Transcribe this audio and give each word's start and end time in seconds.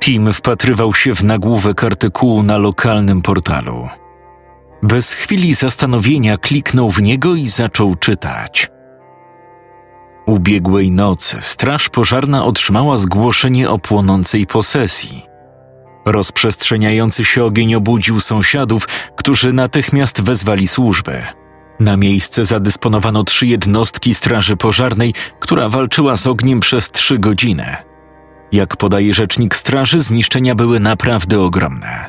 Tim 0.00 0.32
wpatrywał 0.32 0.94
się 0.94 1.14
w 1.14 1.24
nagłówek 1.24 1.84
artykułu 1.84 2.42
na 2.42 2.58
lokalnym 2.58 3.22
portalu. 3.22 3.88
Bez 4.82 5.12
chwili 5.12 5.54
zastanowienia 5.54 6.38
kliknął 6.38 6.90
w 6.90 7.02
niego 7.02 7.34
i 7.34 7.46
zaczął 7.46 7.94
czytać. 7.94 8.70
Ubiegłej 10.26 10.90
nocy 10.90 11.38
straż 11.40 11.88
pożarna 11.88 12.44
otrzymała 12.44 12.96
zgłoszenie 12.96 13.70
o 13.70 13.78
płonącej 13.78 14.46
posesji. 14.46 15.22
Rozprzestrzeniający 16.04 17.24
się 17.24 17.44
ogień 17.44 17.74
obudził 17.74 18.20
sąsiadów, 18.20 18.86
którzy 19.16 19.52
natychmiast 19.52 20.22
wezwali 20.22 20.68
służby. 20.68 21.22
Na 21.80 21.96
miejsce 21.96 22.44
zadysponowano 22.44 23.24
trzy 23.24 23.46
jednostki 23.46 24.14
straży 24.14 24.56
pożarnej, 24.56 25.14
która 25.40 25.68
walczyła 25.68 26.16
z 26.16 26.26
ogniem 26.26 26.60
przez 26.60 26.90
trzy 26.90 27.18
godziny. 27.18 27.89
Jak 28.52 28.76
podaje 28.76 29.12
rzecznik 29.12 29.56
straży, 29.56 30.00
zniszczenia 30.00 30.54
były 30.54 30.80
naprawdę 30.80 31.40
ogromne. 31.40 32.06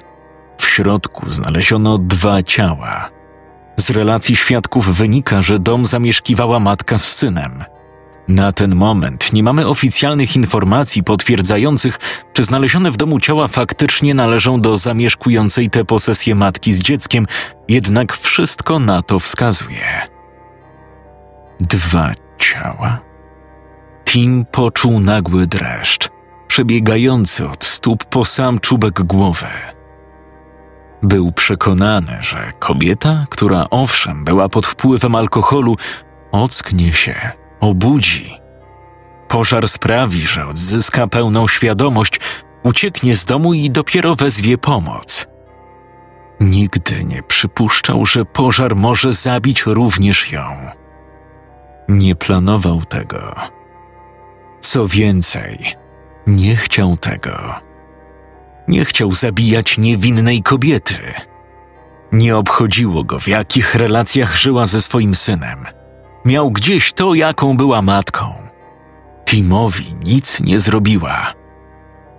W 0.57 0.65
środku 0.65 1.29
znaleziono 1.29 1.97
dwa 1.97 2.43
ciała. 2.43 3.09
Z 3.77 3.89
relacji 3.89 4.35
świadków 4.35 4.97
wynika, 4.97 5.41
że 5.41 5.59
dom 5.59 5.85
zamieszkiwała 5.85 6.59
matka 6.59 6.97
z 6.97 7.15
synem. 7.15 7.63
Na 8.27 8.51
ten 8.51 8.75
moment 8.75 9.33
nie 9.33 9.43
mamy 9.43 9.67
oficjalnych 9.67 10.35
informacji 10.35 11.03
potwierdzających, 11.03 11.99
czy 12.33 12.43
znalezione 12.43 12.91
w 12.91 12.97
domu 12.97 13.19
ciała 13.19 13.47
faktycznie 13.47 14.13
należą 14.13 14.61
do 14.61 14.77
zamieszkującej 14.77 15.69
tę 15.69 15.85
posesję 15.85 16.35
matki 16.35 16.73
z 16.73 16.79
dzieckiem, 16.79 17.27
jednak 17.67 18.17
wszystko 18.17 18.79
na 18.79 19.01
to 19.01 19.19
wskazuje. 19.19 20.07
Dwa 21.59 22.11
ciała? 22.39 22.99
Tim 24.05 24.45
poczuł 24.51 24.99
nagły 24.99 25.47
dreszcz, 25.47 26.09
przebiegający 26.51 27.49
od 27.49 27.63
stóp 27.63 28.03
po 28.05 28.25
sam 28.25 28.59
czubek 28.59 29.03
głowy. 29.03 29.47
Był 31.03 31.31
przekonany, 31.31 32.17
że 32.21 32.51
kobieta, 32.59 33.25
która 33.29 33.65
owszem 33.69 34.23
była 34.23 34.49
pod 34.49 34.65
wpływem 34.65 35.15
alkoholu, 35.15 35.77
ocknie 36.31 36.93
się 36.93 37.31
obudzi. 37.59 38.37
Pożar 39.27 39.69
sprawi, 39.69 40.21
że 40.21 40.47
odzyska 40.47 41.07
pełną 41.07 41.47
świadomość, 41.47 42.19
ucieknie 42.63 43.15
z 43.15 43.25
domu 43.25 43.53
i 43.53 43.69
dopiero 43.69 44.15
wezwie 44.15 44.57
pomoc. 44.57 45.27
Nigdy 46.39 47.03
nie 47.03 47.23
przypuszczał, 47.23 48.05
że 48.05 48.25
pożar 48.25 48.75
może 48.75 49.13
zabić 49.13 49.63
również 49.65 50.31
ją. 50.31 50.43
Nie 51.89 52.15
planował 52.15 52.85
tego. 52.85 53.35
Co 54.61 54.87
więcej, 54.87 55.80
nie 56.27 56.55
chciał 56.55 56.97
tego. 56.97 57.55
Nie 58.67 58.85
chciał 58.85 59.13
zabijać 59.13 59.77
niewinnej 59.77 60.43
kobiety. 60.43 60.97
Nie 62.11 62.37
obchodziło 62.37 63.03
go, 63.03 63.19
w 63.19 63.27
jakich 63.27 63.75
relacjach 63.75 64.35
żyła 64.35 64.65
ze 64.65 64.81
swoim 64.81 65.15
synem– 65.15 65.65
Miał 66.25 66.51
gdzieś 66.51 66.93
to, 66.93 67.13
jaką 67.13 67.57
była 67.57 67.81
matką. 67.81 68.33
Timowi 69.25 69.95
nic 70.03 70.39
nie 70.39 70.59
zrobiła. 70.59 71.33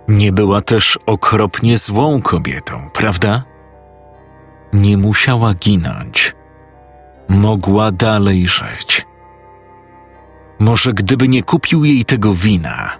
Nie 0.07 0.31
była 0.31 0.61
też 0.61 0.99
okropnie 1.05 1.77
złą 1.77 2.21
kobietą, 2.21 2.89
prawda? 2.93 3.43
Nie 4.73 4.97
musiała 4.97 5.53
ginąć. 5.53 6.35
Mogła 7.29 7.91
dalej 7.91 8.47
żyć. 8.47 9.05
Może 10.59 10.93
gdyby 10.93 11.27
nie 11.27 11.43
kupił 11.43 11.85
jej 11.85 12.05
tego 12.05 12.33
wina, 12.33 12.91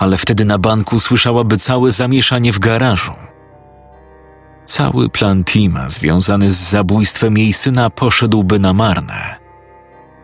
ale 0.00 0.18
wtedy 0.18 0.44
na 0.44 0.58
banku 0.58 1.00
słyszałaby 1.00 1.58
całe 1.58 1.92
zamieszanie 1.92 2.52
w 2.52 2.58
garażu. 2.58 3.12
Cały 4.64 5.08
plan 5.08 5.44
Tima 5.44 5.88
związany 5.88 6.50
z 6.50 6.70
zabójstwem 6.70 7.38
jej 7.38 7.52
syna 7.52 7.90
poszedłby 7.90 8.58
na 8.58 8.72
marne 8.72 9.40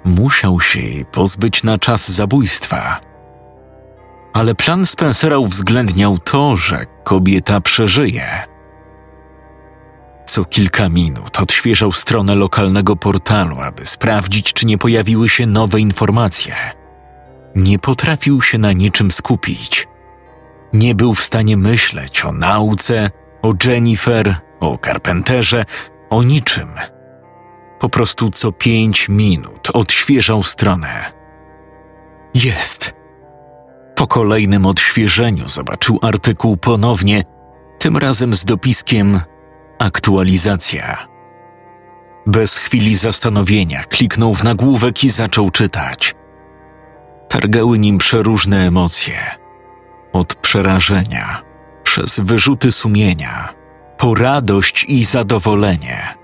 musiał 0.05 0.61
się 0.61 0.81
jej 0.81 1.05
pozbyć 1.05 1.63
na 1.63 1.79
czas 1.79 2.09
zabójstwa. 2.09 3.01
Ale 4.33 4.55
plan 4.55 4.87
Spencera 4.87 5.39
uwzględniał 5.39 6.19
to, 6.19 6.57
że 6.57 6.85
kobieta 7.05 7.61
przeżyje. 7.61 8.45
Co 10.27 10.45
kilka 10.45 10.89
minut 10.89 11.41
odświeżał 11.41 11.93
stronę 11.93 12.35
lokalnego 12.35 12.97
portalu, 12.97 13.61
aby 13.61 13.87
sprawdzić, 13.87 14.53
czy 14.53 14.67
nie 14.67 14.79
pojawiły 14.79 15.29
się 15.29 15.47
nowe 15.47 15.81
informacje. 15.81 16.55
Nie 17.57 17.79
potrafił 17.79 18.43
się 18.43 18.59
na 18.59 18.73
niczym 18.73 19.13
skupić. 19.13 19.89
Nie 20.73 20.95
był 20.95 21.15
w 21.15 21.23
stanie 21.23 21.57
myśleć 21.57 22.25
o 22.25 22.33
nauce, 22.33 23.11
o 23.43 23.53
Jennifer, 23.65 24.37
o 24.61 24.79
Carpenterze, 24.85 25.65
o 26.11 26.23
niczym– 26.23 26.69
po 27.79 27.89
prostu 27.89 28.31
co 28.31 28.53
pięć 28.53 29.09
minut 29.09 29.71
odświeżał 29.75 30.43
stronę. 30.43 31.13
Jest. 32.35 32.95
Po 33.95 34.07
kolejnym 34.07 34.67
odświeżeniu 34.67 35.49
zobaczył 35.49 35.99
artykuł 36.03 36.57
ponownie, 36.57 37.25
tym 37.79 37.97
razem 37.97 38.37
z 38.37 38.45
dopiskiem 38.45 39.21
Aktualizacja. 39.79 41.07
Bez 42.27 42.57
chwili 42.57 42.97
zastanowienia 42.97 43.85
kliknął 43.85 44.35
w 44.35 44.45
nagłówek 44.45 45.05
i 45.05 45.11
zaczął 45.11 45.51
czytać. 45.51 46.15
Targały 47.29 47.79
nim 47.79 47.99
przeróżne 47.99 48.67
emocje. 48.67 49.19
Od 50.13 50.35
przerażenia, 50.35 51.43
przez 51.83 52.21
wyrzuty 52.21 52.73
sumienia, 52.73 53.55
po 53.99 54.15
radość 54.15 54.85
i 54.89 55.05
zadowolenie 55.05 56.17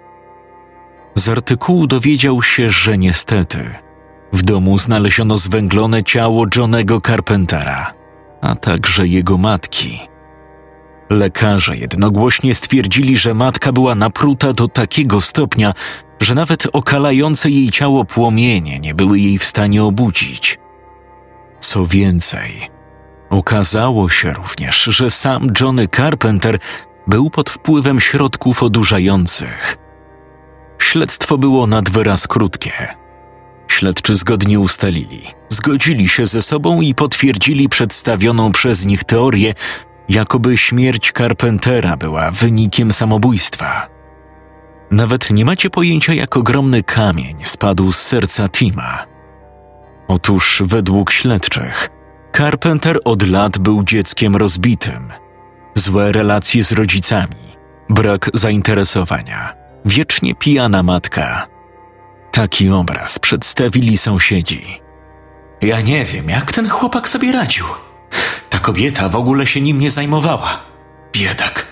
z 1.14 1.28
artykułu 1.28 1.86
dowiedział 1.86 2.42
się, 2.42 2.70
że 2.70 2.98
niestety 2.98 3.58
w 4.32 4.42
domu 4.42 4.78
znaleziono 4.78 5.36
zwęglone 5.36 6.04
ciało 6.04 6.46
Johnego 6.56 7.00
Carpentera, 7.00 7.94
a 8.40 8.54
także 8.54 9.06
jego 9.06 9.38
matki. 9.38 10.00
Lekarze 11.10 11.76
jednogłośnie 11.76 12.54
stwierdzili, 12.54 13.19
że 13.19 13.34
matka 13.34 13.72
była 13.72 13.94
napruta 13.94 14.52
do 14.52 14.69
takiego 14.69 15.20
stopnia, 15.20 15.74
że 16.20 16.34
nawet 16.34 16.66
okalające 16.72 17.50
jej 17.50 17.70
ciało 17.70 18.04
płomienie 18.04 18.80
nie 18.80 18.94
były 18.94 19.19
jej 19.19 19.38
w 19.38 19.44
stanie 19.44 19.84
obudzić. 19.84 20.58
Co 21.62 21.86
więcej, 21.86 22.70
okazało 23.30 24.08
się 24.08 24.32
również, 24.32 24.84
że 24.84 25.10
sam 25.10 25.48
Johnny 25.60 25.88
Carpenter 25.88 26.58
był 27.06 27.30
pod 27.30 27.50
wpływem 27.50 28.00
środków 28.00 28.62
odurzających– 28.62 29.76
Śledztwo 30.82 31.38
było 31.38 31.66
nad 31.66 31.90
wyraz 31.90 32.26
krótkie. 32.26 32.72
Śledczy 33.68 34.14
zgodnie 34.14 34.60
ustalili, 34.60 35.22
zgodzili 35.48 36.08
się 36.08 36.26
ze 36.26 36.42
sobą 36.42 36.80
i 36.80 36.94
potwierdzili 36.94 37.68
przedstawioną 37.68 38.52
przez 38.52 38.86
nich 38.86 39.04
teorię, 39.04 39.54
jakoby 40.08 40.56
śmierć 40.56 41.12
Carpentera 41.12 41.96
była 41.96 42.31
wynikiem 42.31 42.92
samobójstwa. 42.92 43.88
Nawet 44.90 45.31
nie 45.31 45.44
macie 45.44 45.70
pojęcia, 45.70 46.14
jak 46.14 46.37
ogromny 46.37 46.82
kamień 46.82 47.37
spadł 47.42 47.92
z 47.92 48.00
serca 48.00 48.48
Tima. 48.48 49.12
Otóż, 50.14 50.62
według 50.67 51.11
śledczych, 51.11 51.88
Carpenter 52.37 52.99
od 53.05 53.29
lat 53.29 53.59
był 53.59 53.85
dzieckiem 53.85 54.37
rozbitym. 54.37 55.12
Złe 55.75 56.12
relacje 56.12 56.64
z 56.64 56.73
rodzicami, 56.73 57.56
brak 57.91 58.31
zainteresowania– 58.35 59.55
wiecznie 59.85 60.35
pijana 60.35 60.82
matka. 60.82 61.47
Taki 62.32 62.70
obraz 62.70 63.19
przedstawili 63.19 63.99
sąsiedzi. 63.99 64.81
Ja 65.62 65.81
nie 65.81 66.05
wiem, 66.05 66.29
jak 66.29 66.53
ten 66.53 66.69
chłopak 66.69 67.09
sobie 67.09 67.32
radził. 67.32 67.67
Ta 68.50 68.59
kobieta 68.59 69.09
w 69.09 69.17
ogóle 69.17 69.47
się 69.47 69.61
nim 69.61 69.79
nie 69.79 69.91
zajmowała. 69.91 70.61
Biedak. 71.12 71.67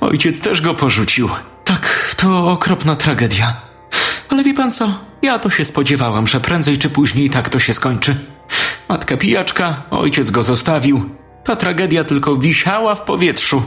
Ojciec 0.00 0.40
też 0.40 0.60
go 0.60 0.74
porzucił. 0.74 1.28
Tak, 1.64 2.14
to 2.16 2.50
okropna 2.50 2.96
tragedia. 2.96 3.69
Ale 4.30 4.44
wie 4.44 4.54
pan 4.54 4.72
co? 4.72 4.90
Ja 5.22 5.38
to 5.38 5.50
się 5.50 5.64
spodziewałam, 5.64 6.26
że 6.26 6.40
prędzej 6.40 6.78
czy 6.78 6.90
później 6.90 7.30
tak 7.30 7.48
to 7.48 7.58
się 7.58 7.72
skończy. 7.72 8.16
Matka 8.88 9.16
pijaczka, 9.16 9.82
ojciec 9.90 10.30
go 10.30 10.42
zostawił. 10.42 11.10
Ta 11.44 11.56
tragedia 11.56 12.04
tylko 12.04 12.36
wisiała 12.36 12.94
w 12.94 13.02
powietrzu. 13.02 13.62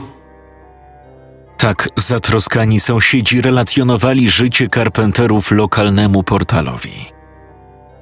Tak 1.58 1.88
zatroskani 1.96 2.80
sąsiedzi 2.80 3.40
relacjonowali 3.40 4.30
życie 4.30 4.68
Carpenterów 4.68 5.50
lokalnemu 5.50 6.22
portalowi. 6.22 7.06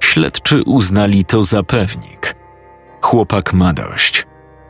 Śledczy 0.01 0.63
uznali 0.63 1.25
to 1.25 1.45
za 1.45 1.63
pewnik. 1.63 2.37
Chłopak 3.03 3.53
ma 3.53 3.73
dość. 3.73 4.27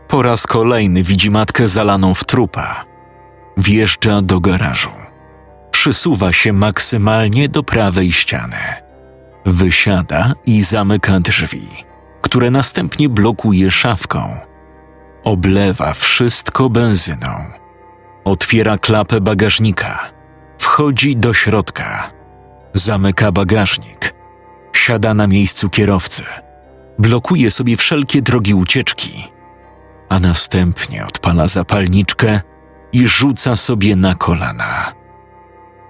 Po 0.09 0.23
raz 0.23 0.47
kolejny 0.47 1.03
widzi 1.03 1.31
matkę 1.31 1.69
zalaną 1.69 2.15
w 2.15 2.25
trupa. 2.25 2.85
Wjeżdża 3.57 4.23
do 4.23 4.41
garażu. 4.41 4.91
Przysuwa 5.83 6.33
się 6.33 6.53
maksymalnie 6.53 7.49
do 7.49 7.63
prawej 7.63 8.13
ściany. 8.13 8.57
Wysiada 9.47 10.35
i 10.47 10.63
zamyka 10.63 11.21
drzwi, 11.21 11.69
które 12.21 12.51
następnie 12.51 13.09
blokuje 13.09 13.71
szafką. 13.71 14.37
Oblewa 15.25 15.95
wszystko 15.95 16.71
benzyną. 16.71 17.29
Otwiera 18.25 18.79
klapę 18.79 19.21
bagażnika. 19.21 20.11
Wchodzi 20.59 21.17
do 21.17 21.35
środka. 21.35 22.11
Zamyka 22.75 23.33
bagażnik. 23.33 24.15
Siada 24.73 25.15
na 25.15 25.27
miejscu 25.27 25.71
kierowcy. 25.71 26.23
Blokuje 26.99 27.51
sobie 27.51 27.77
wszelkie 27.77 28.23
drogi 28.23 28.55
ucieczki. 28.55 29.29
A 30.09 30.19
następnie 30.19 31.07
odpala 31.07 31.49
zapalniczkę 31.49 32.41
i 32.93 33.09
rzuca 33.09 33.57
sobie 33.57 33.97
na 33.97 34.15
kolana. 34.15 35.02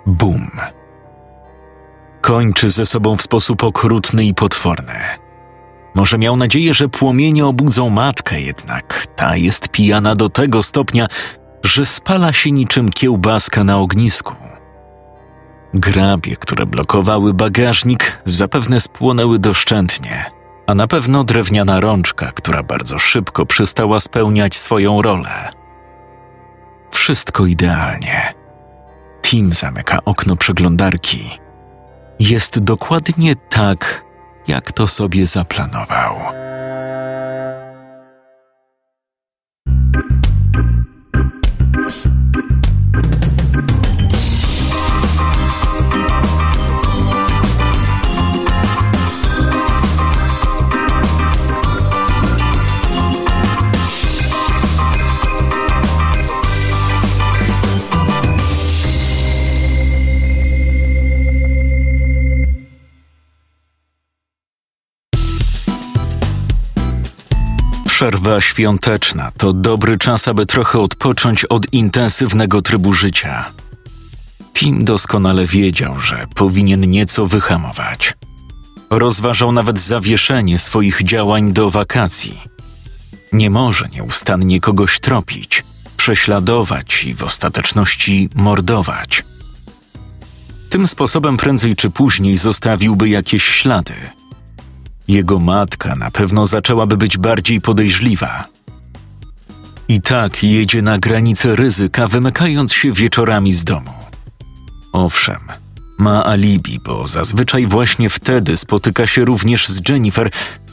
Bum. 0.07 0.51
Kończy 2.21 2.71
ze 2.71 2.87
sobą 2.87 3.17
w 3.17 3.23
sposób 3.23 3.65
okrutny 3.65 4.25
i 4.25 4.35
potworny. 4.35 4.95
Może 5.95 6.19
miał 6.19 6.37
nadzieję, 6.37 6.75
że 6.75 6.89
płomienie 6.89 7.47
obudzą 7.47 7.91
matkę, 7.91 8.41
jednak 8.41 9.07
ta 9.17 9.37
jest 9.37 9.69
pijana 9.69 10.15
do 10.15 10.29
tego 10.29 10.63
stopnia, 10.63 11.07
że 11.63 11.87
spala 11.87 12.33
się 12.33 12.51
niczym 12.51 12.91
kiełbaska 12.91 13.65
na 13.65 13.79
ognisku. 13.79 14.35
Grabie, 15.75 16.37
które 16.37 16.67
blokowały 16.67 17.35
bagażnik, 17.35 18.23
zapewne 18.25 18.81
spłonęły 18.81 19.39
doszczętnie, 19.39 20.25
a 20.67 20.75
na 20.75 20.87
pewno 20.87 21.25
drewniana 21.25 21.81
rączka, 21.81 22.33
która 22.33 22.63
bardzo 22.63 22.99
szybko 22.99 23.47
przestała 23.47 24.01
spełniać 24.01 24.57
swoją 24.57 25.03
rolę. 25.03 25.51
Wszystko 26.91 27.47
idealnie. 27.47 28.42
Tim 29.33 29.53
zamyka 29.53 29.99
okno 30.05 30.37
przeglądarki. 30.37 31.31
Jest 32.19 32.59
dokładnie 32.59 33.37
tak, 33.37 34.05
jak 34.47 34.73
to 34.73 34.87
sobie 34.87 35.27
zaplanował. 35.27 36.17
Przerwa 68.03 68.41
świąteczna 68.41 69.33
to 69.39 69.53
dobry 69.53 69.99
czas, 69.99 70.29
aby 70.29 70.47
trochę 70.47 70.79
odpocząć 70.79 71.45
od 71.45 71.73
intensywnego 71.73 72.63
trybu 72.63 72.93
życia. 72.93 73.45
Tim 74.55 74.85
doskonale 74.85 75.47
wiedział, 75.47 76.01
że 76.01 76.27
powinien 76.35 76.91
nieco 76.91 77.27
wyhamować. 77.27 78.15
Rozważał 78.91 79.53
nawet 79.53 79.79
zawieszenie 79.79 80.59
swoich 80.59 81.03
działań 81.03 81.53
do 81.53 81.71
wakacji. 81.71 82.41
Nie 83.33 83.51
może 83.51 83.89
nieustannie 83.93 84.61
kogoś 84.61 85.01
tropić, 85.01 85.65
prześladować 85.97 87.05
i 87.05 87.15
w 87.15 87.23
ostateczności 87.23 88.29
mordować. 88.35 89.25
Tym 90.71 90.89
sposobem 90.89 91.37
prędzej 91.37 91.77
czy 91.77 91.91
później 91.91 92.39
zostawiłby 92.39 93.09
jakieś 93.09 93.45
ślady– 93.45 93.95
jego 95.09 95.39
matka 95.39 95.97
na 95.97 96.11
pewno 96.11 96.47
zaczęłaby 96.47 96.97
być 96.97 97.19
bardziej 97.19 97.61
podejrzliwa. 97.61 98.45
I 99.89 100.03
tak 100.03 100.43
jedzie 100.43 100.83
na 100.83 100.99
granicę 100.99 101.57
ryzyka, 101.57 102.09
wymykając 102.09 102.73
się 102.73 102.93
wieczorami 102.93 103.53
z 103.53 103.65
domu. 103.65 103.93
Owszem, 104.93 105.41
ma 105.99 106.27
alibi, 106.27 106.81
bo 106.85 107.07
zazwyczaj 107.09 107.67
właśnie 107.67 108.11
wtedy 108.11 108.57
spotyka 108.57 109.07
się 109.07 109.25
również 109.25 109.69
z 109.69 109.89
Jennifer, 109.89 110.31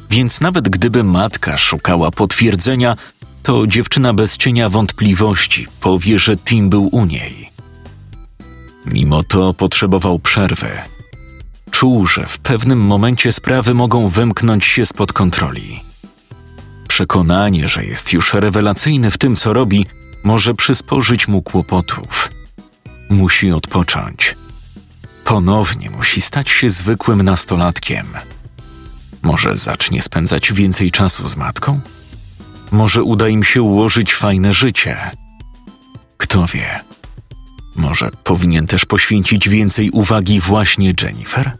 więc 0.10 0.42
nawet 0.42 0.70
gdyby 0.70 1.04
matka 1.04 1.58
szukała 1.58 2.12
potwierdzenia, 2.12 2.96
to 3.44 3.68
dziewczyna 3.68 4.14
bez 4.14 4.38
cienia 4.38 4.70
wątpliwości 4.70 5.68
powie, 5.82 6.20
że 6.20 6.38
Tim 6.38 6.70
był 6.70 6.90
u 6.92 7.06
niej. 7.06 7.50
Mimo 8.86 9.24
to 9.24 9.54
potrzebował 9.54 10.20
przerwy 10.20 10.68
Czuł, 11.72 12.08
że 12.08 12.26
w 12.26 12.40
pewnym 12.40 12.80
momencie 12.80 13.32
sprawy 13.32 13.74
mogą 13.74 14.08
wymknąć 14.08 14.66
się 14.66 14.86
spod 14.86 15.14
kontroli. 15.14 15.84
Przekonanie, 16.88 17.68
że 17.68 17.86
jest 17.86 18.14
już 18.14 18.34
rewelacyjny 18.34 19.12
w 19.12 19.18
tym, 19.18 19.36
co 19.36 19.54
robi, 19.54 19.86
może 20.24 20.54
przysporzyć 20.54 21.28
mu 21.28 21.42
kłopotów. 21.42 22.30
Musi 23.10 23.52
odpocząć. 23.52 24.36
Ponownie 25.24 25.90
musi 25.90 26.22
stać 26.22 26.50
się 26.50 26.70
zwykłym 26.70 27.24
nastolatkiem. 27.24 28.06
Może 29.22 29.58
zacznie 29.58 30.02
spędzać 30.02 30.54
więcej 30.54 30.92
czasu 30.92 31.28
z 31.28 31.36
matką? 31.36 31.82
Może 32.72 33.04
uda 33.04 33.28
im 33.28 33.44
się 33.44 33.62
ułożyć 33.62 34.14
fajne 34.14 34.54
życie? 34.54 35.12
Kto 36.18 36.46
wie? 36.46 36.89
Może 37.80 38.10
powinien 38.24 38.68
też 38.68 38.86
poświęcić 38.86 39.50
więcej 39.50 39.90
uwagi 39.92 40.40
właśnie 40.40 40.94
Jennifer? 41.02 41.52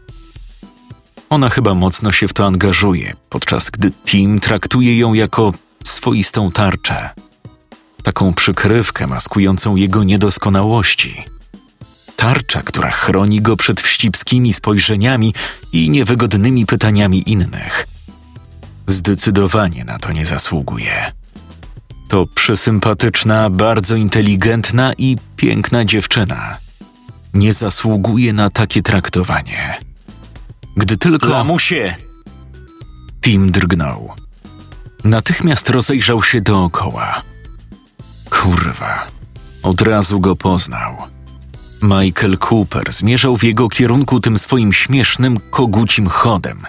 Ona 1.30 1.50
chyba 1.50 1.74
mocno 1.74 2.12
się 2.12 2.28
w 2.28 2.32
to 2.32 2.46
angażuje, 2.46 3.12
podczas 3.30 3.70
gdy 3.70 3.90
Tim 3.90 4.40
traktuje 4.40 4.98
ją 4.98 5.14
jako 5.14 5.54
swoistą 5.84 6.50
tarczę. 6.50 7.10
Taką 8.02 8.34
przykrywkę 8.34 9.06
maskującą 9.06 9.76
jego 9.76 10.04
niedoskonałości. 10.04 11.24
Tarcza, 12.16 12.62
która 12.62 12.90
chroni 12.90 13.40
go 13.40 13.56
przed 13.56 13.80
wścibskimi 13.80 14.52
spojrzeniami 14.52 15.34
i 15.72 15.90
niewygodnymi 15.90 16.66
pytaniami 16.66 17.30
innych. 17.30 17.86
Zdecydowanie 18.86 19.84
na 19.84 19.98
to 19.98 20.12
nie 20.12 20.26
zasługuje. 20.26 21.19
To 22.10 22.26
przesympatyczna, 22.26 23.50
bardzo 23.50 23.94
inteligentna 23.96 24.92
i 24.98 25.16
piękna 25.36 25.84
dziewczyna. 25.84 26.56
Nie 27.34 27.52
zasługuje 27.52 28.32
na 28.32 28.50
takie 28.50 28.82
traktowanie. 28.82 29.80
Gdy 30.76 30.96
tylko. 30.96 31.28
Lamusie! 31.28 31.96
Tim 33.20 33.50
drgnął. 33.50 34.12
Natychmiast 35.04 35.70
rozejrzał 35.70 36.22
się 36.22 36.40
dookoła. 36.40 37.22
Kurwa. 38.30 39.06
Od 39.62 39.80
razu 39.80 40.20
go 40.20 40.36
poznał. 40.36 40.96
Michael 41.82 42.38
Cooper 42.38 42.92
zmierzał 42.92 43.36
w 43.36 43.44
jego 43.44 43.68
kierunku 43.68 44.20
tym 44.20 44.38
swoim 44.38 44.72
śmiesznym, 44.72 45.40
kogucim 45.50 46.06
chodem. 46.06 46.66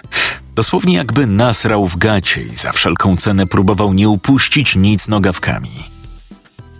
Dosłownie 0.54 0.94
jakby 0.94 1.26
nasrał 1.26 1.86
w 1.86 1.96
gacie 1.96 2.42
i 2.42 2.56
za 2.56 2.72
wszelką 2.72 3.16
cenę 3.16 3.46
próbował 3.46 3.92
nie 3.92 4.08
upuścić 4.08 4.76
nic 4.76 5.08
nogawkami. 5.08 5.84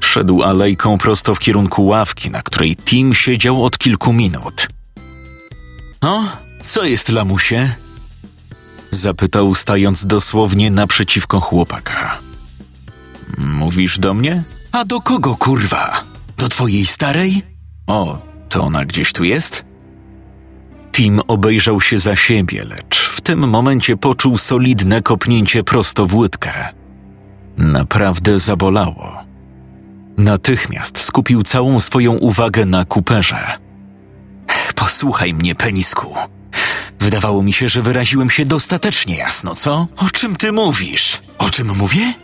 Szedł 0.00 0.43
alejką 0.43 0.99
prosto 0.99 1.35
w 1.35 1.38
kierunku 1.38 1.87
ławki, 1.87 2.31
na 2.31 2.43
której 2.43 2.76
Tim 2.76 3.14
siedział 3.14 3.64
od 3.64 3.79
kilku 3.79 4.12
minut. 4.12 4.69
No, 6.02 6.29
co 6.64 6.85
jest, 6.85 7.09
lamusie? 7.09 7.75
Zapytał, 8.91 9.55
stając 9.55 10.07
dosłownie 10.07 10.71
naprzeciwko 10.71 11.41
chłopaka. 11.41 12.19
Mówisz 13.38 13.99
do 13.99 14.14
mnie? 14.14 14.43
A 14.73 14.85
do 14.85 15.00
kogo, 15.00 15.37
kurwa? 15.37 16.02
Do 16.38 16.49
twojej 16.49 16.87
starej? 16.87 17.43
O, 17.87 18.19
to 18.49 18.62
ona 18.62 18.85
gdzieś 18.85 19.12
tu 19.12 19.25
jest? 19.25 19.64
Tim 20.93 21.21
obejrzał 21.29 21.81
się 21.81 21.99
za 21.99 22.17
siebie, 22.17 22.64
lecz 22.64 23.12
tym 23.23 23.49
momencie 23.49 23.97
poczuł 23.97 24.38
solidne 24.38 25.02
kopnięcie 25.02 25.64
prosto 25.64 26.07
w 26.07 26.14
łydkę. 26.14 26.52
Naprawdę 27.57 28.38
zabolało. 28.38 29.17
Natychmiast 30.19 30.99
skupił 30.99 31.43
całą 31.43 31.81
swoją 31.81 32.12
uwagę 32.12 32.64
na 32.64 32.85
kuperze. 32.85 33.59
Posłuchaj 34.75 35.35
mnie, 35.35 35.55
penisku. 35.55 36.14
Wydawało 37.00 37.43
mi 37.43 37.52
się, 37.52 37.69
że 37.69 37.83
wyraziłem 37.83 38.31
się 38.31 38.45
dostatecznie 38.45 39.17
jasno, 39.17 39.55
co? 39.55 39.87
O 39.97 40.11
czym 40.12 40.37
ty 40.37 40.52
mówisz? 40.52 41.23
O 41.38 41.50
czym 41.50 41.76
mówię? 41.76 42.14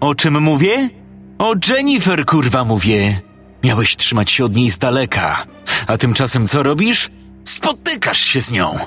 O 0.00 0.14
czym 0.14 0.42
mówię? 0.42 0.90
O 1.38 1.54
Jennifer, 1.68 2.26
kurwa, 2.26 2.64
mówię. 2.64 3.20
Miałeś 3.64 3.96
trzymać 3.96 4.30
się 4.30 4.44
od 4.44 4.56
niej 4.56 4.70
z 4.70 4.78
daleka. 4.78 5.46
A 5.86 5.96
tymczasem 5.96 6.46
co 6.48 6.62
robisz? 6.62 7.10
Spotykasz 7.44 8.20
się 8.20 8.40
z 8.40 8.50
nią. 8.52 8.78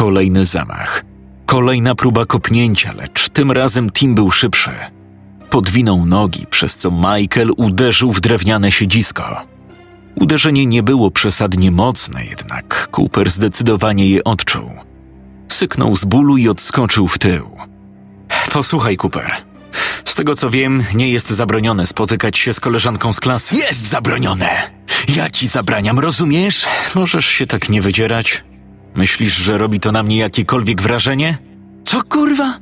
Kolejny 0.00 0.44
zamach. 0.44 1.04
Kolejna 1.46 1.94
próba 1.94 2.26
kopnięcia, 2.26 2.92
lecz 2.98 3.28
tym 3.28 3.52
razem 3.52 3.90
Tim 3.90 4.14
był 4.14 4.30
szybszy. 4.30 4.70
Podwinął 5.50 6.06
nogi, 6.06 6.46
przez 6.50 6.76
co 6.76 6.90
Michael 6.90 7.50
uderzył 7.56 8.12
w 8.12 8.20
drewniane 8.20 8.72
siedzisko. 8.72 9.40
Uderzenie 10.14 10.66
nie 10.66 10.82
było 10.82 11.10
przesadnie 11.10 11.70
mocne, 11.70 12.24
jednak 12.24 12.88
Cooper 12.96 13.30
zdecydowanie 13.30 14.10
je 14.10 14.24
odczuł. 14.24 14.70
Syknął 15.48 15.96
z 15.96 16.04
bólu 16.04 16.36
i 16.36 16.48
odskoczył 16.48 17.08
w 17.08 17.18
tył. 17.18 17.50
Posłuchaj, 18.52 18.96
Cooper. 18.96 19.32
Z 20.04 20.14
tego 20.14 20.34
co 20.34 20.50
wiem, 20.50 20.84
nie 20.94 21.08
jest 21.08 21.30
zabronione 21.30 21.86
spotykać 21.86 22.38
się 22.38 22.52
z 22.52 22.60
koleżanką 22.60 23.12
z 23.12 23.20
klasy. 23.20 23.56
Jest 23.56 23.88
zabronione! 23.88 24.70
Ja 25.08 25.30
ci 25.30 25.48
zabraniam, 25.48 25.98
rozumiesz? 25.98 26.66
Możesz 26.94 27.26
się 27.26 27.46
tak 27.46 27.68
nie 27.68 27.82
wydzierać. 27.82 28.44
Myślisz, 28.94 29.36
że 29.36 29.58
robi 29.58 29.80
to 29.80 29.92
na 29.92 30.02
mnie 30.02 30.16
jakiekolwiek 30.16 30.82
wrażenie? 30.82 31.38
Co 31.84 32.02
kurwa? 32.02 32.58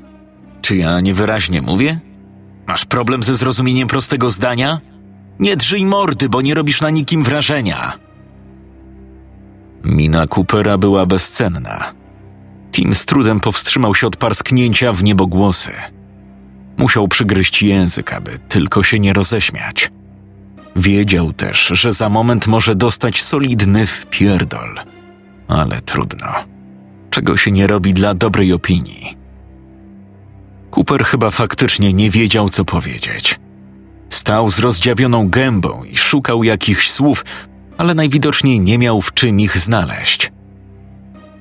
Czy 0.61 0.77
ja 0.77 1.01
niewyraźnie 1.01 1.63
mówię? 1.63 2.01
Masz 2.67 2.85
problem 2.85 3.23
ze 3.23 3.37
zrozumieniem 3.37 3.89
prostego 3.89 4.31
zdania? 4.31 4.81
Nie 5.41 5.57
drżyj 5.57 5.85
mordy, 5.85 6.29
bo 6.29 6.43
nie 6.43 6.55
robisz 6.55 6.81
na 6.81 6.91
nikim 6.91 7.25
wrażenia. 7.25 7.93
Mina 9.85 10.27
Coopera 10.27 10.79
była 10.79 11.07
bezcenna. 11.07 11.93
Tim 12.73 12.95
z 12.95 13.07
trudem 13.07 13.41
powstrzymał 13.41 13.95
się 13.95 14.07
od 14.07 14.17
parsknięcia 14.17 14.93
w 14.93 15.03
niebogłosy. 15.03 15.73
Musiał 16.77 17.09
przygryźć 17.09 17.63
język, 17.63 18.13
aby 18.13 18.39
tylko 18.49 18.83
się 18.83 18.99
nie 18.99 19.13
roześmiać. 19.13 19.91
Wiedział 20.77 21.33
też, 21.33 21.71
że 21.73 21.93
za 21.93 22.09
moment 22.09 22.47
może 22.47 22.75
dostać 22.75 23.23
solidny 23.23 23.87
wpierdol. 23.87 24.81
Ale 25.49 25.81
trudno. 25.81 26.27
Czego 27.11 27.37
się 27.37 27.51
nie 27.51 27.67
robi 27.67 27.95
dla 27.95 28.15
dobrej 28.15 28.53
opinii. 28.53 29.17
Cooper 30.71 31.05
chyba 31.05 31.31
faktycznie 31.31 31.93
nie 31.93 32.11
wiedział, 32.11 32.49
co 32.49 32.65
powiedzieć. 32.65 33.41
Stał 34.09 34.51
z 34.51 34.59
rozdziawioną 34.59 35.29
gębą 35.29 35.85
i 35.85 35.97
szukał 35.97 36.45
jakichś 36.45 36.91
słów, 36.91 37.25
ale 37.79 37.95
najwidoczniej 37.95 38.61
nie 38.61 38.79
miał 38.79 39.03
w 39.03 39.15
czym 39.15 39.41
ich 39.41 39.59
znaleźć. 39.59 40.33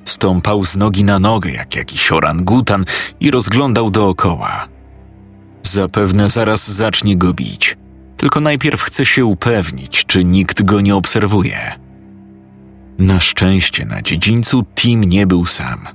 Stąpał 0.04 0.64
z 0.64 0.76
nogi 0.76 1.04
na 1.04 1.18
nogę 1.18 1.50
jak 1.50 1.76
jakiś 1.76 2.12
orangutan 2.12 2.84
i 3.20 3.30
rozglądał 3.30 3.90
dookoła. 3.90 4.68
Zapewne 5.62 6.28
zaraz 6.28 6.70
zacznie 6.70 7.16
go 7.16 7.34
bić, 7.34 7.76
tylko 8.16 8.40
najpierw 8.40 8.82
chce 8.82 9.06
się 9.06 9.24
upewnić, 9.24 10.04
czy 10.06 10.24
nikt 10.24 10.62
go 10.62 10.80
nie 10.80 10.96
obserwuje. 10.96 11.87
Na 12.98 13.20
szczęście 13.20 13.84
na 13.84 14.02
dziedzińcu 14.02 14.64
Tim 14.74 15.04
nie 15.04 15.26
był 15.26 15.46
sam. 15.46 15.88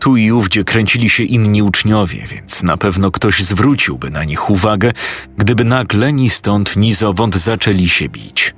Tu 0.00 0.16
i 0.16 0.32
ówdzie 0.32 0.64
kręcili 0.64 1.10
się 1.10 1.24
inni 1.24 1.62
uczniowie, 1.62 2.26
więc 2.30 2.62
na 2.62 2.76
pewno 2.76 3.10
ktoś 3.10 3.42
zwróciłby 3.42 4.10
na 4.10 4.24
nich 4.24 4.50
uwagę, 4.50 4.92
gdyby 5.36 5.64
nagle 5.64 6.12
ni 6.12 6.30
stąd, 6.30 6.76
ni 6.76 6.94
zowąd 6.94 7.36
zaczęli 7.36 7.88
się 7.88 8.08
bić. 8.08 8.54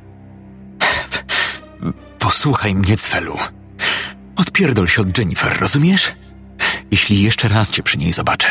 Posłuchaj 2.19 2.75
mnie, 2.75 2.97
Cfelu. 2.97 3.39
Odpierdol 4.37 4.89
się 4.89 5.03
od 5.03 5.19
Jennifer, 5.19 5.61
rozumiesz? 5.61 6.13
Jeśli 6.91 7.23
jeszcze 7.23 7.49
raz 7.49 7.71
cię 7.71 7.83
przy 7.83 7.99
niej 7.99 8.13
zobaczę, 8.13 8.49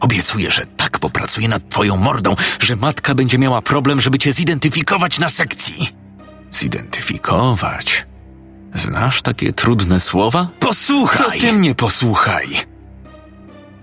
obiecuję, 0.00 0.50
że 0.50 0.66
tak 0.66 0.98
popracuję 0.98 1.48
nad 1.48 1.68
twoją 1.68 1.96
mordą, 1.96 2.34
że 2.60 2.76
matka 2.76 3.14
będzie 3.14 3.38
miała 3.38 3.62
problem, 3.62 4.00
żeby 4.00 4.18
cię 4.18 4.32
zidentyfikować 4.32 5.18
na 5.18 5.28
sekcji. 5.28 5.88
Zidentyfikować? 6.52 8.06
Znasz 8.76 9.22
takie 9.22 9.52
trudne 9.52 10.00
słowa? 10.00 10.48
Posłuchaj! 10.60 11.40
To 11.40 11.46
ty 11.46 11.52
mnie 11.52 11.74
posłuchaj! 11.74 12.46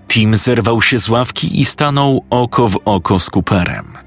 Tim 0.08 0.36
zerwał 0.36 0.82
się 0.82 0.98
z 0.98 1.08
ławki 1.08 1.60
i 1.60 1.64
stanął 1.64 2.24
oko 2.30 2.68
w 2.68 2.78
oko 2.84 3.18
z 3.18 3.30
Cooperem. 3.30 3.98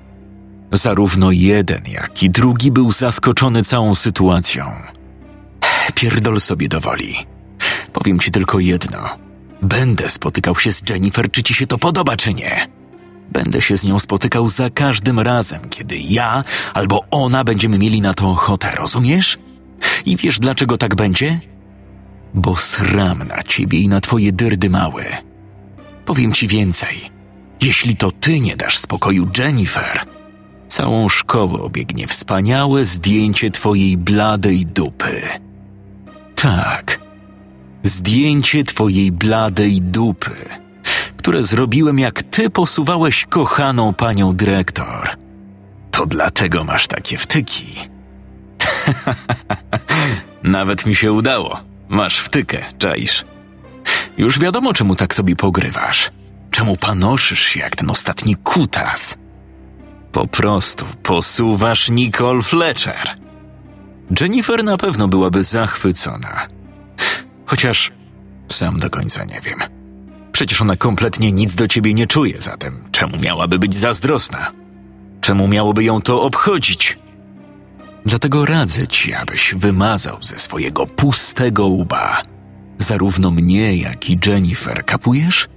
Zarówno 0.71 1.31
jeden, 1.31 1.81
jak 1.87 2.23
i 2.23 2.29
drugi 2.29 2.71
był 2.71 2.91
zaskoczony 2.91 3.63
całą 3.63 3.95
sytuacją. 3.95 4.71
Pierdol 5.95 6.39
sobie 6.39 6.69
do 6.69 6.81
woli. 6.81 7.15
Powiem 7.93 8.19
ci 8.19 8.31
tylko 8.31 8.59
jedno. 8.59 9.09
Będę 9.61 10.09
spotykał 10.09 10.55
się 10.55 10.71
z 10.71 10.89
Jennifer, 10.89 11.31
czy 11.31 11.43
ci 11.43 11.53
się 11.53 11.67
to 11.67 11.77
podoba, 11.77 12.15
czy 12.15 12.33
nie. 12.33 12.67
Będę 13.31 13.61
się 13.61 13.77
z 13.77 13.85
nią 13.85 13.99
spotykał 13.99 14.49
za 14.49 14.69
każdym 14.69 15.19
razem, 15.19 15.69
kiedy 15.69 15.97
ja 15.97 16.43
albo 16.73 17.05
ona 17.11 17.43
będziemy 17.43 17.77
mieli 17.77 18.01
na 18.01 18.13
to 18.13 18.29
ochotę, 18.29 18.71
rozumiesz? 18.75 19.37
I 20.05 20.17
wiesz 20.17 20.39
dlaczego 20.39 20.77
tak 20.77 20.95
będzie? 20.95 21.39
Bo 22.33 22.55
sram 22.55 23.23
na 23.27 23.43
ciebie 23.43 23.79
i 23.79 23.87
na 23.87 24.01
twoje 24.01 24.31
dyrdy 24.31 24.69
małe. 24.69 25.03
Powiem 26.05 26.33
ci 26.33 26.47
więcej. 26.47 27.17
Jeśli 27.61 27.95
to 27.95 28.11
ty 28.11 28.39
nie 28.39 28.55
dasz 28.55 28.77
spokoju 28.77 29.27
Jennifer, 29.37 30.05
całą 30.67 31.09
szkołę 31.09 31.61
obiegnie 31.61 32.07
wspaniałe 32.07 32.85
zdjęcie 32.85 33.51
twojej 33.51 33.97
bladej 33.97 34.65
dupy. 34.65 35.21
Tak, 36.35 36.99
zdjęcie 37.83 38.63
twojej 38.63 39.11
bladej 39.11 39.81
dupy, 39.81 40.35
które 41.17 41.43
zrobiłem 41.43 41.99
jak 41.99 42.23
ty 42.23 42.49
posuwałeś 42.49 43.25
kochaną 43.25 43.93
panią 43.93 44.33
dyrektor. 44.33 45.09
To 45.91 46.05
dlatego 46.05 46.63
masz 46.63 46.87
takie 46.87 47.17
wtyki. 47.17 47.65
Nawet 50.47 50.85
mi 50.85 50.95
się 50.95 51.11
udało. 51.11 51.59
Masz 51.89 52.19
wtykę, 52.19 52.65
czaisz. 52.77 53.25
Już 54.17 54.39
wiadomo, 54.39 54.73
czemu 54.73 54.95
tak 54.95 55.15
sobie 55.15 55.35
pogrywasz. 55.35 56.11
Czemu 56.51 56.77
panoszysz 56.77 57.39
się 57.39 57.59
jak 57.59 57.75
ten 57.75 57.89
ostatni 57.89 58.35
kutas. 58.35 59.15
Po 60.11 60.27
prostu 60.27 60.85
posuwasz 61.03 61.89
Nicole 61.89 62.41
Fletcher. 62.41 63.17
Jennifer 64.21 64.63
na 64.63 64.77
pewno 64.77 65.07
byłaby 65.07 65.43
zachwycona. 65.43 66.47
Chociaż 67.45 67.91
sam 68.49 68.79
do 68.79 68.89
końca 68.89 69.25
nie 69.25 69.41
wiem. 69.41 69.59
Przecież 70.31 70.61
ona 70.61 70.75
kompletnie 70.75 71.31
nic 71.31 71.55
do 71.55 71.67
ciebie 71.67 71.93
nie 71.93 72.07
czuje, 72.07 72.41
zatem 72.41 72.83
czemu 72.91 73.17
miałaby 73.17 73.59
być 73.59 73.75
zazdrosna? 73.75 74.51
Czemu 75.21 75.47
miałoby 75.47 75.83
ją 75.83 76.01
to 76.01 76.21
obchodzić? 76.21 76.97
Dlatego 78.07 78.45
radzę 78.45 78.87
ci, 78.87 79.13
abyś 79.13 79.55
wymazał 79.57 80.17
ze 80.21 80.39
swojego 80.39 80.85
pustego 80.85 81.67
łba 81.67 82.21
zarówno 82.79 83.31
mnie, 83.31 83.77
jak 83.77 84.09
i 84.09 84.19
Jennifer, 84.25 84.85
kapujesz? 84.85 85.47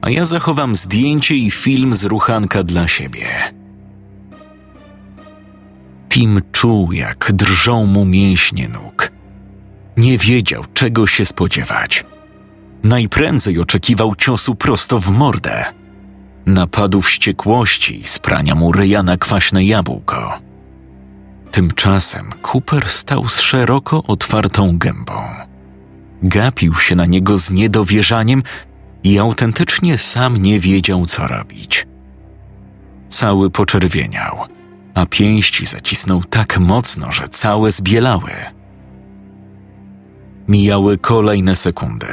A 0.00 0.10
ja 0.10 0.24
zachowam 0.24 0.76
zdjęcie 0.76 1.34
i 1.34 1.50
film 1.50 1.94
z 1.94 2.04
ruchanka 2.04 2.62
dla 2.62 2.88
siebie. 2.88 3.26
Tim 6.08 6.40
czuł, 6.52 6.92
jak 6.92 7.32
drżą 7.32 7.86
mu 7.86 8.04
mięśnie 8.04 8.68
nóg. 8.68 9.12
Nie 9.96 10.18
wiedział, 10.18 10.64
czego 10.74 11.06
się 11.06 11.24
spodziewać. 11.24 12.04
Najprędzej 12.84 13.58
oczekiwał 13.58 14.14
ciosu 14.14 14.54
prosto 14.54 15.00
w 15.00 15.10
mordę. 15.10 15.64
Napadu 16.46 17.02
wściekłości 17.02 18.02
sprania 18.04 18.54
mu 18.54 18.72
ryja 18.72 19.02
na 19.02 19.16
kwaśne 19.16 19.64
jabłko. 19.64 20.38
Tymczasem 21.54 22.30
Cooper 22.42 22.88
stał 22.88 23.28
z 23.28 23.40
szeroko 23.40 24.02
otwartą 24.02 24.78
gębą. 24.78 25.22
Gapił 26.22 26.74
się 26.74 26.96
na 26.96 27.06
niego 27.06 27.38
z 27.38 27.50
niedowierzaniem 27.50 28.42
i 29.04 29.18
autentycznie 29.18 29.98
sam 29.98 30.36
nie 30.36 30.60
wiedział, 30.60 31.06
co 31.06 31.26
robić. 31.26 31.86
Cały 33.08 33.50
poczerwieniał, 33.50 34.38
a 34.94 35.06
pięści 35.06 35.66
zacisnął 35.66 36.24
tak 36.24 36.58
mocno, 36.58 37.12
że 37.12 37.28
całe 37.28 37.70
zbielały. 37.70 38.32
Mijały 40.48 40.98
kolejne 40.98 41.56
sekundy. 41.56 42.06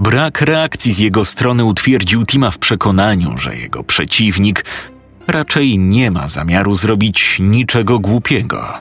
Brak 0.00 0.40
reakcji 0.40 0.92
z 0.92 0.98
jego 0.98 1.24
strony 1.24 1.64
utwierdził 1.64 2.26
Tima 2.26 2.50
w 2.50 2.58
przekonaniu, 2.58 3.38
że 3.38 3.56
jego 3.56 3.84
przeciwnik 3.84 4.64
raczej 5.26 5.78
nie 5.78 6.10
ma 6.10 6.28
zamiaru 6.28 6.74
zrobić 6.74 7.38
niczego 7.40 7.98
głupiego. 7.98 8.74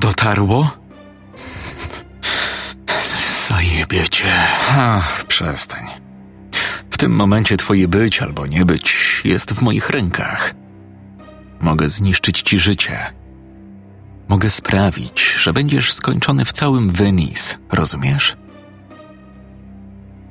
Dotarło? 0.00 0.70
Zajebie 3.48 4.08
cię. 4.08 4.32
Ach, 4.70 5.24
przestań. 5.24 5.86
W 6.90 6.98
tym 6.98 7.12
momencie 7.12 7.56
twoje 7.56 7.88
być 7.88 8.22
albo 8.22 8.46
nie 8.46 8.64
być 8.64 9.20
jest 9.24 9.52
w 9.52 9.62
moich 9.62 9.90
rękach. 9.90 10.54
Mogę 11.60 11.88
zniszczyć 11.88 12.42
ci 12.42 12.58
życie. 12.58 12.98
Mogę 14.28 14.50
sprawić, 14.50 15.36
że 15.38 15.52
będziesz 15.52 15.92
skończony 15.92 16.44
w 16.44 16.52
całym 16.52 16.90
Venice, 16.90 17.56
rozumiesz? 17.72 18.36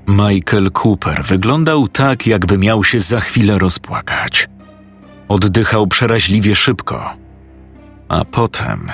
Michael 0.08 0.72
Cooper 0.72 1.24
wyglądał 1.24 1.88
tak, 1.88 2.28
jakby 2.28 2.58
miał 2.58 2.84
się 2.84 3.00
za 3.00 3.20
chwilę 3.20 3.60
rozpłakać. 3.60 4.48
Oddychał 5.28 5.88
przeraźliwie 5.88 6.56
szybko, 6.56 7.14
a 8.08 8.26
potem 8.26 8.92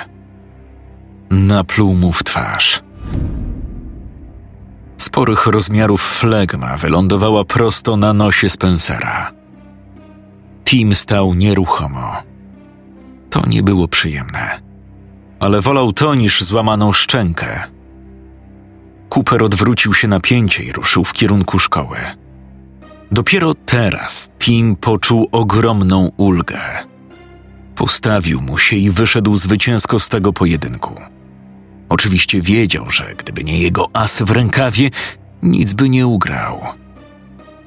napluł 1.30 1.94
mu 1.94 2.12
w 2.12 2.24
twarz. 2.24 2.82
Sporych 4.96 5.46
rozmiarów 5.46 6.02
flegma 6.02 6.76
wylądowała 6.76 7.44
prosto 7.44 7.96
na 7.96 8.12
nosie 8.12 8.48
Spencera. 8.48 9.32
Tim 10.64 10.94
stał 10.94 11.34
nieruchomo. 11.34 12.16
To 13.30 13.46
nie 13.46 13.62
było 13.62 13.88
przyjemne, 13.88 14.60
ale 15.40 15.60
wolał 15.60 15.92
to 15.92 16.14
niż 16.14 16.42
złamaną 16.42 16.92
szczękę. 16.92 17.62
Cooper 19.08 19.42
odwrócił 19.42 19.94
się 19.94 20.08
na 20.08 20.20
pięcie 20.20 20.62
i 20.62 20.72
ruszył 20.72 21.04
w 21.04 21.12
kierunku 21.12 21.58
szkoły. 21.58 21.96
Dopiero 23.12 23.54
teraz 23.54 24.30
Tim 24.38 24.76
poczuł 24.76 25.28
ogromną 25.32 26.10
ulgę. 26.16 26.60
Postawił 27.74 28.40
mu 28.40 28.58
się 28.58 28.76
i 28.76 28.90
wyszedł 28.90 29.36
zwycięsko 29.36 30.00
z 30.00 30.08
tego 30.08 30.32
pojedynku. 30.32 30.94
Oczywiście 31.88 32.40
wiedział, 32.40 32.90
że 32.90 33.14
gdyby 33.18 33.44
nie 33.44 33.58
jego 33.58 33.90
as 33.92 34.22
w 34.22 34.30
rękawie, 34.30 34.90
nic 35.42 35.74
by 35.74 35.88
nie 35.88 36.06
ugrał. 36.06 36.60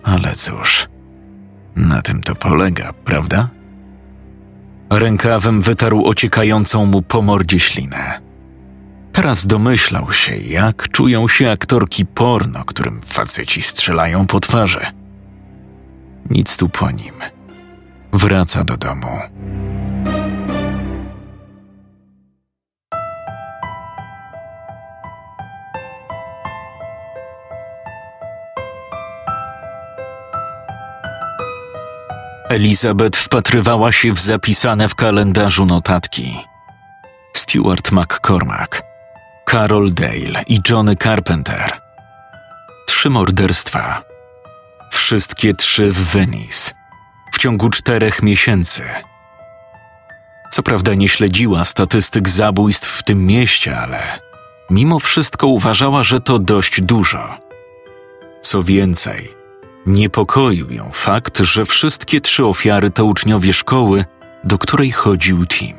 Ale 0.04 0.36
cóż, 0.36 0.88
na 1.76 2.02
tym 2.02 2.24
to 2.24 2.36
polega, 2.36 2.94
prawda? 2.94 3.50
Rękawem 4.90 5.62
wytarł 5.62 6.06
ociekającą 6.06 6.86
mu 6.86 7.02
po 7.02 7.22
mordzie 7.22 7.60
ślinę. 7.60 8.22
Teraz 9.12 9.48
domyślał 9.48 10.14
się, 10.14 10.36
jak 10.36 10.90
czują 10.90 11.28
się 11.28 11.52
aktorki 11.52 12.06
porno, 12.06 12.66
którym 12.66 13.02
faceci 13.06 13.62
strzelają 13.62 14.28
po 14.28 14.40
twarzy. 14.40 15.03
Nic 16.30 16.58
tu 16.58 16.70
po 16.70 16.92
nim. 16.92 17.14
Wraca 18.14 18.64
do 18.64 18.78
domu. 18.78 19.20
Elizabeth 32.50 33.18
wpatrywała 33.18 33.92
się 33.92 34.14
w 34.14 34.20
zapisane 34.20 34.90
w 34.90 34.96
kalendarzu 34.96 35.66
notatki. 35.66 36.40
Stuart 37.36 37.92
McCormack, 37.92 38.82
Carol 39.50 39.94
Dale 39.94 40.44
i 40.48 40.60
Johnny 40.70 40.96
Carpenter. 40.96 41.80
Trzy 42.88 43.10
morderstwa. 43.10 44.13
Wszystkie 45.04 45.54
trzy 45.54 45.92
w 45.92 45.98
Venice. 45.98 46.72
W 47.32 47.38
ciągu 47.38 47.70
czterech 47.70 48.24
miesięcy. 48.24 48.82
Co 50.52 50.64
prawda 50.64 50.94
nie 50.94 51.10
śledziła 51.10 51.66
statystyk 51.66 52.30
zabójstw 52.30 52.90
w 52.90 53.04
tym 53.04 53.26
mieście, 53.26 53.78
ale 53.78 54.20
mimo 54.70 55.00
wszystko 55.00 55.48
uważała, 55.48 56.04
że 56.04 56.20
to 56.20 56.40
dość 56.40 56.82
dużo. 56.82 57.38
Co 58.42 58.64
więcej, 58.64 59.30
Niepokoił 59.86 60.72
ją 60.72 60.90
fakt, 60.94 61.40
że 61.40 61.66
wszystkie 61.66 62.22
trzy 62.22 62.46
ofiary 62.46 62.92
to 62.92 63.06
uczniowie 63.06 63.54
szkoły, 63.54 64.06
do 64.44 64.58
której 64.58 64.92
chodził 64.92 65.46
Tim. 65.46 65.78